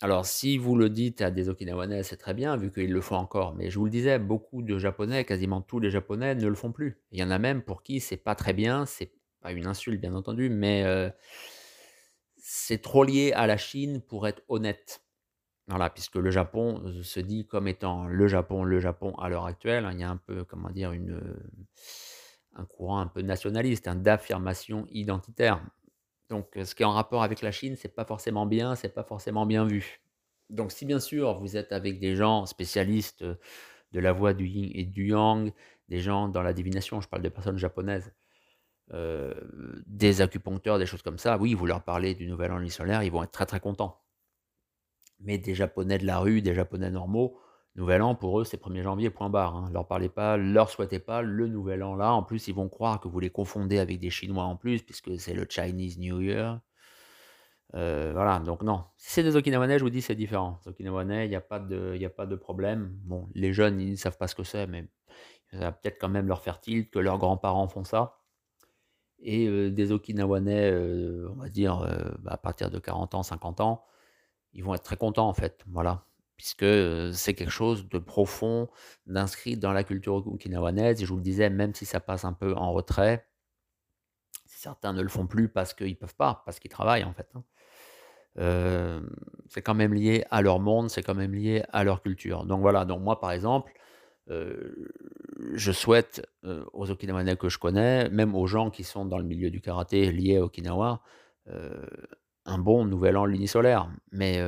Alors, 0.01 0.27
si 0.27 0.59
vous 0.59 0.75
le 0.75 0.91
dites 0.91 1.23
à 1.23 1.31
des 1.31 1.49
Okinawanais, 1.49 2.03
c'est 2.03 2.17
très 2.17 2.35
bien, 2.35 2.57
vu 2.57 2.73
qu'ils 2.73 2.93
le 2.93 3.01
font 3.01 3.17
encore. 3.17 3.55
Mais 3.55 3.71
je 3.71 3.79
vous 3.79 3.85
le 3.85 3.91
disais, 3.91 4.19
beaucoup 4.19 4.62
de 4.62 4.79
Japonais, 4.79 5.25
quasiment 5.25 5.61
tous 5.61 5.79
les 5.79 5.91
Japonais, 5.91 6.35
ne 6.35 6.49
le 6.49 6.55
font 6.55 6.73
plus. 6.73 6.99
Il 7.12 7.21
y 7.21 7.23
en 7.23 7.31
a 7.31 7.39
même 7.39 7.62
pour 7.62 7.83
qui 7.83 8.01
c'est 8.01 8.17
pas 8.17 8.35
très 8.35 8.55
bien, 8.55 8.87
c'est 8.87 9.12
une 9.49 9.67
insulte 9.67 10.01
bien 10.01 10.15
entendu, 10.15 10.49
mais 10.49 10.85
c'est 12.39 12.81
trop 12.81 13.05
lié 13.05 13.33
à 13.35 13.47
la 13.47 13.59
Chine 13.59 14.01
pour 14.01 14.27
être 14.27 14.43
honnête. 14.49 15.03
Voilà, 15.69 15.91
puisque 15.91 16.17
le 16.17 16.31
Japon 16.31 16.83
se 17.03 17.21
dit 17.21 17.47
comme 17.47 17.69
étant 17.69 18.07
le 18.07 18.29
Japon, 18.29 18.65
le 18.65 18.81
Japon 18.81 19.15
à 19.17 19.29
l'heure 19.29 19.47
actuelle. 19.47 19.85
Hein, 19.85 19.93
il 19.93 20.01
y 20.01 20.05
a 20.05 20.11
un 20.11 20.17
peu, 20.17 20.45
comment 20.45 20.71
dire, 20.71 20.93
une, 20.93 21.21
un 22.57 22.64
courant 22.64 22.99
un 22.99 23.07
peu 23.07 23.23
nationaliste, 23.23 23.87
hein, 23.87 23.95
d'affirmation 23.95 24.87
identitaire. 24.90 25.64
Donc, 26.29 26.59
ce 26.62 26.75
qui 26.75 26.83
est 26.83 26.87
en 26.87 26.92
rapport 26.92 27.23
avec 27.23 27.42
la 27.42 27.53
Chine, 27.53 27.77
c'est 27.77 27.95
pas 27.95 28.05
forcément 28.05 28.47
bien, 28.47 28.75
c'est 28.75 28.95
pas 28.95 29.05
forcément 29.05 29.47
bien 29.47 29.64
vu. 29.64 30.01
Donc, 30.51 30.73
si 30.73 30.85
bien 30.87 30.99
sûr 30.99 31.38
vous 31.38 31.57
êtes 31.57 31.73
avec 31.73 32.01
des 32.01 32.16
gens 32.16 32.47
spécialistes 32.47 33.25
de 33.25 34.01
la 34.01 34.12
voie 34.12 34.35
du 34.35 34.47
yin 34.47 34.71
et 34.75 34.85
du 34.85 35.09
yang, 35.09 35.53
des 35.88 36.01
gens 36.01 36.29
dans 36.29 36.42
la 36.42 36.53
divination, 36.53 37.01
je 37.01 37.09
parle 37.09 37.23
de 37.23 37.29
personnes 37.29 37.59
japonaises, 37.59 38.12
des 38.92 40.21
acupuncteurs, 40.21 40.79
des 40.79 40.87
choses 40.87 41.03
comme 41.03 41.19
ça, 41.19 41.38
oui, 41.38 41.55
vous 41.55 41.66
leur 41.66 41.83
parlez 41.83 42.14
du 42.14 42.27
nouvel 42.27 42.53
an 42.53 42.69
solaire, 42.69 43.03
ils 43.03 43.12
vont 43.12 43.23
être 43.23 43.33
très 43.33 43.47
très 43.47 43.61
contents. 43.61 44.01
Mais 45.21 45.38
des 45.38 45.55
japonais 45.55 45.99
de 45.99 46.07
la 46.07 46.19
rue, 46.19 46.42
des 46.42 46.55
japonais 46.55 46.90
normaux, 46.90 47.38
nouvel 47.77 48.03
an 48.03 48.15
pour 48.15 48.41
eux 48.41 48.45
c'est 48.45 48.57
1er 48.61 48.83
janvier, 48.83 49.11
point 49.11 49.31
barre. 49.31 49.57
Hein. 49.57 49.71
Leur 49.73 49.87
parlez 49.87 50.09
pas, 50.09 50.37
leur 50.37 50.71
souhaitez 50.71 50.99
pas 50.99 51.23
le 51.23 51.47
nouvel 51.47 51.83
an 51.83 51.95
là. 51.95 52.12
En 52.12 52.23
plus, 52.23 52.49
ils 52.49 52.55
vont 52.55 52.69
croire 52.69 53.01
que 53.01 53.09
vous 53.09 53.21
les 53.21 53.31
confondez 53.31 53.79
avec 53.79 54.01
des 54.01 54.11
Chinois 54.11 54.45
en 54.45 54.57
plus, 54.57 54.83
puisque 54.83 55.19
c'est 55.19 55.35
le 55.35 55.47
Chinese 55.49 55.99
New 55.99 56.21
Year. 56.21 56.61
voilà, 57.73 58.41
donc 58.41 58.62
non. 58.62 58.85
Si 58.97 59.11
c'est 59.12 59.23
des 59.23 59.37
Okinawanais, 59.37 59.79
je 59.79 59.85
vous 59.85 59.91
dis 59.91 60.03
c'est 60.03 60.15
différent. 60.15 60.59
Les 60.65 60.71
Okinawanais, 60.73 61.27
il 61.27 61.31
n'y 61.31 61.37
a, 61.37 61.41
pas 61.41 61.59
de, 61.61 61.99
a 62.05 62.11
pas 62.11 62.27
de 62.27 62.37
problème. 62.37 62.93
Bon, 63.05 63.29
les 63.35 63.53
jeunes, 63.53 63.81
ils 63.81 63.93
ne 63.93 63.97
savent 63.97 64.19
pas 64.19 64.29
ce 64.29 64.35
que 64.35 64.45
c'est, 64.45 64.67
mais 64.67 64.89
ça 65.53 65.59
va 65.59 65.73
peut-être 65.73 65.99
quand 66.01 66.09
même 66.09 66.29
leur 66.29 66.43
faire 66.43 66.61
tilt 66.61 66.91
que 66.91 66.99
leurs 66.99 67.19
grands-parents 67.19 67.69
font 67.69 67.85
ça 67.85 68.19
et 69.19 69.71
des 69.71 69.93
Okinawanais, 69.93 70.73
on 71.31 71.35
va 71.37 71.49
dire, 71.49 71.79
bah, 72.21 72.33
à 72.33 72.37
partir 72.37 72.71
de 72.71 72.79
40 72.79 73.15
ans, 73.15 73.23
50 73.23 73.61
ans, 73.61 73.85
ils 74.53 74.65
vont 74.65 74.75
être 74.75 74.83
très 74.83 74.97
contents 74.97 75.29
en 75.29 75.35
fait, 75.35 75.65
voilà. 75.69 76.05
Puisque 76.37 76.66
c'est 77.14 77.35
quelque 77.35 77.51
chose 77.51 77.88
de 77.88 77.99
profond, 77.99 78.68
d'inscrit 79.07 79.57
dans 79.57 79.72
la 79.72 79.85
culture 79.85 80.14
okinawanaise. 80.27 81.01
Et 81.01 81.07
je 81.07 81.11
vous 81.11 81.16
le 81.16 81.22
disais, 81.22 81.49
même 81.51 81.75
si 81.75 81.87
ça 81.87 81.99
passe 82.01 82.25
un 82.25 82.35
peu 82.35 82.55
en 82.55 82.72
retrait, 82.72 83.27
certains 84.44 84.92
ne 84.92 85.03
le 85.03 85.09
font 85.09 85.27
plus 85.27 85.49
parce 85.49 85.75
qu'ils 85.75 85.90
ne 85.90 85.94
peuvent 85.94 86.14
pas, 86.16 86.42
parce 86.44 86.59
qu'ils 86.59 86.70
travaillent 86.70 87.05
en 87.05 87.12
fait. 87.12 87.29
Hein. 87.35 87.42
c'est 89.49 89.62
quand 89.62 89.75
même 89.75 89.94
lié 89.94 90.25
à 90.31 90.42
leur 90.42 90.61
monde, 90.61 90.90
c'est 90.90 91.03
quand 91.03 91.14
même 91.14 91.35
lié 91.35 91.62
à 91.72 91.85
leur 91.85 92.03
culture. 92.03 92.44
Donc 92.44 92.61
voilà, 92.61 92.85
donc 92.85 93.01
moi 93.03 93.20
par 93.20 93.33
exemple, 93.33 93.72
je 94.29 95.72
souhaite 95.72 96.27
aux 96.72 96.90
Okinawanais 96.90 97.37
que 97.37 97.49
je 97.49 97.59
connais, 97.59 98.09
même 98.11 98.35
aux 98.35 98.46
gens 98.46 98.70
qui 98.70 98.85
sont 98.85 99.05
dans 99.05 99.18
le 99.18 99.25
milieu 99.25 99.51
du 99.51 99.61
karaté 99.61 100.11
lié 100.12 100.38
à 100.38 100.44
Okinawa, 100.44 101.01
un 102.44 102.59
bon 102.59 102.85
nouvel 102.85 103.16
an 103.16 103.25
lunisolaire. 103.25 103.88
Mais 104.12 104.40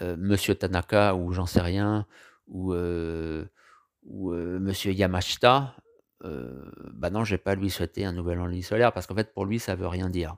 Monsieur 0.00 0.54
Tanaka 0.54 1.14
ou 1.14 1.32
j'en 1.32 1.46
sais 1.46 1.60
rien, 1.60 2.06
ou, 2.46 2.74
ou 2.74 4.30
Monsieur 4.32 4.92
Yamashita, 4.92 5.76
bah 6.22 7.10
non, 7.10 7.24
je 7.24 7.34
vais 7.34 7.42
pas 7.42 7.54
lui 7.54 7.70
souhaiter 7.70 8.04
un 8.04 8.12
nouvel 8.12 8.40
an 8.40 8.46
lunisolaire 8.46 8.92
parce 8.92 9.06
qu'en 9.06 9.14
fait 9.14 9.34
pour 9.34 9.44
lui 9.44 9.58
ça 9.58 9.74
veut 9.74 9.88
rien 9.88 10.08
dire. 10.08 10.36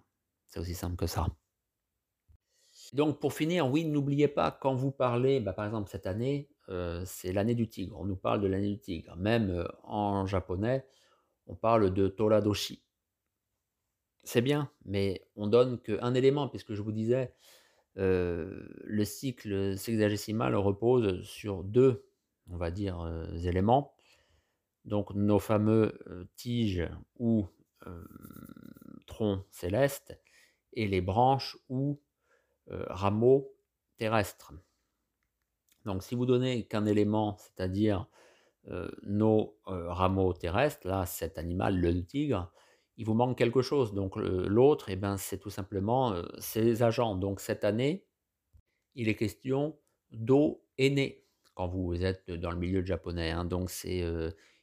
C'est 0.49 0.61
aussi 0.61 0.75
simple 0.75 0.97
que 0.97 1.07
ça. 1.07 1.27
Donc 2.93 3.21
pour 3.21 3.33
finir, 3.33 3.71
oui, 3.71 3.85
n'oubliez 3.85 4.29
pas 4.29 4.51
quand 4.51 4.75
vous 4.75 4.91
parlez, 4.91 5.41
bah, 5.41 5.53
par 5.53 5.65
exemple 5.65 5.91
cette 5.91 6.07
année, 6.07 6.49
c'est 7.05 7.33
l'année 7.33 7.55
du 7.55 7.69
tigre. 7.69 7.99
On 8.01 8.05
nous 8.05 8.17
parle 8.17 8.41
de 8.41 8.47
l'année 8.47 8.71
du 8.71 8.81
tigre. 8.81 9.17
Même 9.17 9.67
en 9.83 10.27
japonais, 10.27 10.87
on 11.47 11.55
parle 11.55 11.93
de 11.93 12.09
Toradoshi. 12.09 12.83
C'est 14.23 14.41
bien, 14.41 14.71
mais 14.87 15.27
on 15.37 15.47
donne 15.47 15.79
qu'un 15.79 16.15
élément, 16.15 16.49
puisque 16.49 16.73
je 16.73 16.81
vous 16.81 16.93
disais, 16.93 17.35
le 17.97 19.05
cycle 19.05 19.77
sexagésimal 19.79 20.55
repose 20.55 21.23
sur 21.23 21.65
deux, 21.65 22.07
on 22.49 22.57
va 22.57 22.71
dire, 22.71 23.07
éléments. 23.45 23.95
Donc 24.85 25.15
nos 25.15 25.39
fameux 25.39 25.99
tiges 26.37 26.89
ou 27.19 27.47
troncs 29.07 29.45
célestes 29.51 30.21
et 30.73 30.87
les 30.87 31.01
branches 31.01 31.57
ou 31.69 32.01
rameaux 32.67 33.55
terrestres. 33.97 34.53
Donc 35.85 36.03
si 36.03 36.15
vous 36.15 36.27
donnez 36.27 36.67
qu'un 36.67 36.87
élément, 36.87 37.37
c'est-à-dire 37.39 38.09
nos 39.03 39.57
rameaux 39.67 40.33
terrestres, 40.33 40.87
là 40.89 41.07
cet 41.07 41.39
animal, 41.39 41.79
le 41.79 42.05
tigre, 42.05 42.53
il 42.97 43.07
vous 43.07 43.15
manque 43.15 43.37
quelque 43.37 43.63
chose. 43.63 43.93
Donc 43.95 44.17
l'autre, 44.17 44.89
eh 44.91 44.97
ben, 44.97 45.17
c'est 45.17 45.39
tout 45.39 45.51
simplement 45.51 46.15
ses 46.39 46.83
agents. 46.83 47.17
Donc 47.17 47.41
cette 47.41 47.65
année, 47.65 48.07
il 48.95 49.09
est 49.09 49.17
question 49.17 49.79
d'eau 50.11 50.65
aînée 50.79 51.25
quand 51.55 51.69
vous 51.69 52.05
êtes 52.05 52.31
dans 52.31 52.51
le 52.51 52.59
milieu 52.59 52.85
japonais. 52.85 53.31
Hein. 53.31 53.45
Donc 53.45 53.71
c'est 53.71 54.05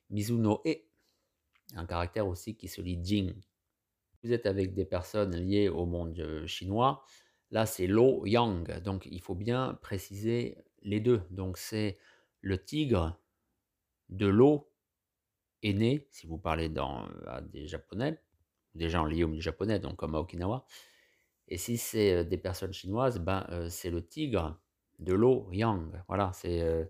Mizuno 0.10 0.62
E, 0.66 0.76
un 1.76 1.86
caractère 1.86 2.28
aussi 2.28 2.56
qui 2.56 2.68
se 2.68 2.82
lit 2.82 3.00
Jing. 3.04 3.34
Vous 4.24 4.32
êtes 4.32 4.46
avec 4.46 4.74
des 4.74 4.86
personnes 4.86 5.36
liées 5.36 5.68
au 5.68 5.86
monde 5.86 6.46
chinois. 6.46 7.04
Là, 7.50 7.66
c'est 7.66 7.88
Lo 7.88 8.26
Yang. 8.26 8.82
Donc 8.82 9.08
il 9.10 9.20
faut 9.20 9.36
bien 9.36 9.78
préciser 9.82 10.58
les 10.84 11.00
deux. 11.00 11.22
Donc 11.32 11.58
c'est 11.58 11.98
le 12.42 12.64
tigre 12.64 13.20
de 14.10 14.28
l'eau 14.28 14.71
aîné, 15.64 16.08
si 16.12 16.28
vous 16.28 16.38
parlez 16.38 16.70
dans, 16.70 17.08
à 17.28 17.42
des 17.42 17.68
Japonais, 17.68 18.20
des 18.76 18.90
gens 18.90 19.06
liés 19.06 19.24
au 19.24 19.28
milieu 19.28 19.42
japonais, 19.42 19.80
donc 19.80 19.98
comme 19.98 20.16
à 20.16 20.20
Okinawa. 20.20 20.66
Et 21.48 21.58
si 21.58 21.78
c'est 21.78 22.24
des 22.24 22.38
personnes 22.38 22.74
chinoises, 22.74 23.20
ben, 23.20 23.46
c'est 23.70 23.90
le 23.90 24.06
tigre 24.06 24.60
de 25.00 25.14
l'eau 25.14 25.50
yang. 25.52 26.02
Voilà, 26.08 26.32
c'est 26.34 26.90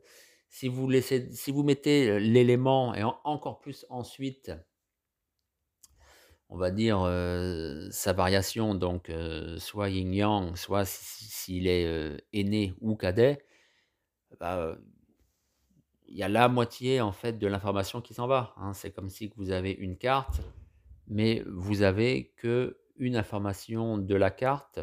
si 0.50 0.68
vous 0.68 0.88
laissez, 0.88 1.32
si 1.32 1.52
vous 1.52 1.64
mettez 1.64 2.20
l'élément 2.20 2.94
et 2.94 3.04
encore 3.04 3.60
plus 3.62 3.86
ensuite, 3.90 4.52
on 6.50 6.58
va 6.58 6.70
dire 6.70 7.00
sa 7.92 8.14
variation, 8.14 8.76
donc 8.76 9.12
soit 9.58 9.90
yin 9.90 10.14
yang, 10.14 10.56
soit 10.56 10.86
s'il 10.86 11.68
est 11.68 12.24
aîné 12.34 12.76
ou 12.82 12.96
cadet, 12.96 13.44
bah, 14.40 14.78
il 16.12 16.18
y 16.18 16.24
a 16.24 16.30
la 16.30 16.50
moitié 16.50 17.00
en 17.02 17.12
fait 17.12 17.40
de 17.40 17.48
l'information 17.48 18.02
qui 18.02 18.14
s'en 18.14 18.28
va. 18.28 18.54
Hein. 18.58 18.74
C'est 18.74 18.92
comme 18.92 19.10
si 19.10 19.32
vous 19.38 19.52
avez 19.52 19.72
une 19.72 19.98
carte, 19.98 20.42
mais 21.08 21.44
vous 21.48 21.82
avez 21.82 22.34
que 22.36 22.78
une 22.98 23.16
information 23.16 23.98
de 23.98 24.16
la 24.16 24.30
carte, 24.30 24.80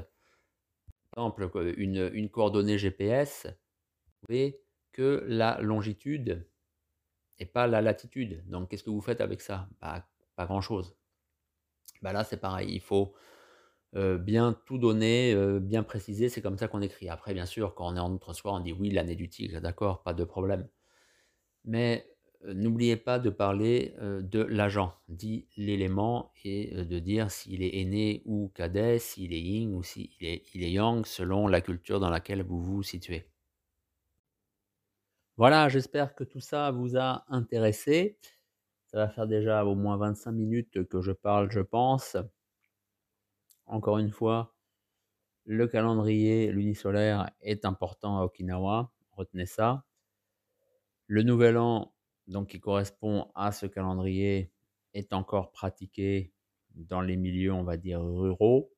par 1.12 1.24
exemple 1.24 1.74
une, 1.76 2.28
coordonnée 2.30 2.78
GPS, 2.78 3.46
vous 3.46 4.26
voyez 4.28 4.60
que 4.92 5.24
la 5.28 5.60
longitude 5.60 6.48
et 7.38 7.46
pas 7.46 7.66
la 7.66 7.82
latitude. 7.82 8.42
Donc 8.48 8.70
qu'est-ce 8.70 8.82
que 8.82 8.90
vous 8.90 9.00
faites 9.00 9.20
avec 9.20 9.40
ça? 9.40 9.68
Bah, 9.80 10.08
Pas 10.34 10.46
grand-chose. 10.46 10.96
Bah, 12.02 12.12
là 12.12 12.24
c'est 12.24 12.38
pareil, 12.38 12.72
il 12.72 12.80
faut 12.80 13.14
bien 13.94 14.52
tout 14.66 14.78
donner, 14.78 15.34
bien 15.60 15.82
préciser, 15.82 16.28
c'est 16.28 16.42
comme 16.42 16.58
ça 16.58 16.68
qu'on 16.68 16.82
écrit. 16.82 17.08
Après 17.08 17.34
bien 17.34 17.46
sûr, 17.46 17.74
quand 17.74 17.92
on 17.92 17.96
est 17.96 18.00
en 18.00 18.10
notre 18.10 18.32
soir, 18.32 18.54
on 18.54 18.60
dit 18.60 18.72
oui 18.72 18.90
l'année 18.90 19.16
du 19.16 19.28
tigre, 19.28 19.60
d'accord, 19.60 20.02
pas 20.02 20.14
de 20.14 20.24
problème. 20.24 20.68
Mais 21.68 22.08
n'oubliez 22.44 22.96
pas 22.96 23.20
de 23.20 23.30
parler 23.30 23.94
de 24.00 24.42
l'agent, 24.42 24.94
dit 25.08 25.46
l'élément, 25.56 26.32
et 26.44 26.84
de 26.84 26.98
dire 26.98 27.30
s'il 27.30 27.62
est 27.62 27.76
aîné 27.80 28.22
ou 28.24 28.50
cadet, 28.54 28.98
s'il 28.98 29.32
est 29.34 29.40
yin 29.40 29.74
ou 29.74 29.82
s'il 29.84 30.10
est, 30.20 30.42
il 30.54 30.64
est 30.64 30.72
yang, 30.72 31.04
selon 31.06 31.46
la 31.46 31.60
culture 31.60 32.00
dans 32.00 32.10
laquelle 32.10 32.42
vous 32.42 32.60
vous 32.60 32.82
situez. 32.82 33.30
Voilà, 35.36 35.68
j'espère 35.68 36.14
que 36.14 36.24
tout 36.24 36.40
ça 36.40 36.70
vous 36.70 36.96
a 36.96 37.24
intéressé. 37.28 38.18
Ça 38.86 38.98
va 38.98 39.08
faire 39.08 39.26
déjà 39.26 39.64
au 39.66 39.74
moins 39.74 39.98
25 39.98 40.32
minutes 40.32 40.88
que 40.88 41.02
je 41.02 41.12
parle, 41.12 41.50
je 41.50 41.60
pense. 41.60 42.16
Encore 43.66 43.98
une 43.98 44.10
fois, 44.10 44.56
le 45.44 45.68
calendrier 45.68 46.52
lunisolaire 46.52 47.30
est 47.40 47.64
important 47.64 48.20
à 48.20 48.24
Okinawa, 48.24 48.92
retenez 49.12 49.46
ça. 49.46 49.84
Le 51.08 51.22
nouvel 51.22 51.56
an, 51.56 51.94
donc 52.26 52.50
qui 52.50 52.60
correspond 52.60 53.30
à 53.34 53.50
ce 53.50 53.66
calendrier, 53.66 54.52
est 54.94 55.12
encore 55.14 55.52
pratiqué 55.52 56.32
dans 56.74 57.00
les 57.00 57.16
milieux, 57.16 57.52
on 57.52 57.64
va 57.64 57.78
dire, 57.78 58.00
ruraux, 58.02 58.72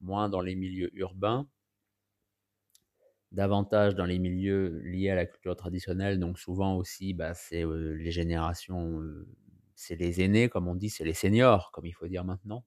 moins 0.00 0.30
dans 0.30 0.40
les 0.40 0.54
milieux 0.54 0.90
urbains, 0.94 1.48
davantage 3.32 3.94
dans 3.94 4.06
les 4.06 4.18
milieux 4.18 4.80
liés 4.80 5.10
à 5.10 5.14
la 5.14 5.26
culture 5.26 5.56
traditionnelle. 5.56 6.18
Donc 6.18 6.38
souvent 6.38 6.76
aussi, 6.76 7.12
bah, 7.12 7.34
c'est 7.34 7.64
les 7.66 8.10
générations, 8.10 9.02
c'est 9.74 9.96
les 9.96 10.22
aînés, 10.22 10.48
comme 10.48 10.68
on 10.68 10.74
dit, 10.74 10.88
c'est 10.88 11.04
les 11.04 11.12
seniors, 11.12 11.70
comme 11.72 11.84
il 11.84 11.92
faut 11.92 12.08
dire 12.08 12.24
maintenant. 12.24 12.64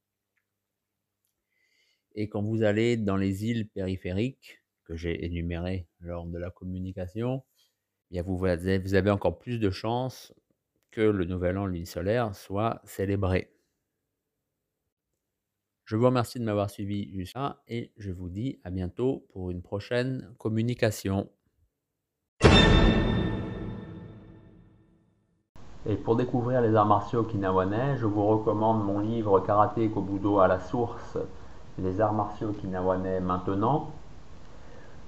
Et 2.14 2.30
quand 2.30 2.44
vous 2.44 2.62
allez 2.62 2.98
dans 2.98 3.18
les 3.18 3.46
îles 3.46 3.68
périphériques, 3.68 4.62
que 4.84 4.96
j'ai 4.96 5.26
énumérées 5.26 5.88
lors 6.00 6.28
de 6.28 6.38
la 6.38 6.52
communication, 6.52 7.44
vous, 8.20 8.46
avez, 8.46 9.12
encore 9.12 9.40
plus 9.40 9.60
de 9.60 9.70
chances 9.70 10.34
que 10.92 11.02
le 11.02 11.24
nouvel 11.24 11.58
an 11.58 11.66
lunisolaire 11.66 12.36
soit 12.36 12.82
célébré. 12.84 13.50
Je 15.86 15.96
vous 15.96 16.06
remercie 16.06 16.40
de 16.40 16.44
m'avoir 16.44 16.70
suivi 16.70 17.10
jusqu'à 17.14 17.62
et 17.68 17.92
je 17.98 18.12
vous 18.12 18.30
dis 18.30 18.60
à 18.64 18.70
bientôt 18.70 19.26
pour 19.32 19.52
une 19.52 19.62
prochaine 19.62 20.34
communication. 20.38 21.30
Et 25.86 25.96
pour 25.96 26.16
découvrir 26.16 26.62
les 26.62 26.76
arts 26.76 26.86
martiaux 26.86 27.22
okinawanais, 27.22 27.98
je 27.98 28.06
vous 28.06 28.26
recommande 28.28 28.86
mon 28.86 29.00
livre 29.00 29.40
Karaté 29.40 29.90
Kobudo 29.90 30.40
à 30.40 30.48
la 30.48 30.60
source, 30.60 31.18
les 31.80 32.00
arts 32.00 32.14
martiaux 32.14 32.50
okinawanais 32.50 33.20
maintenant, 33.20 33.92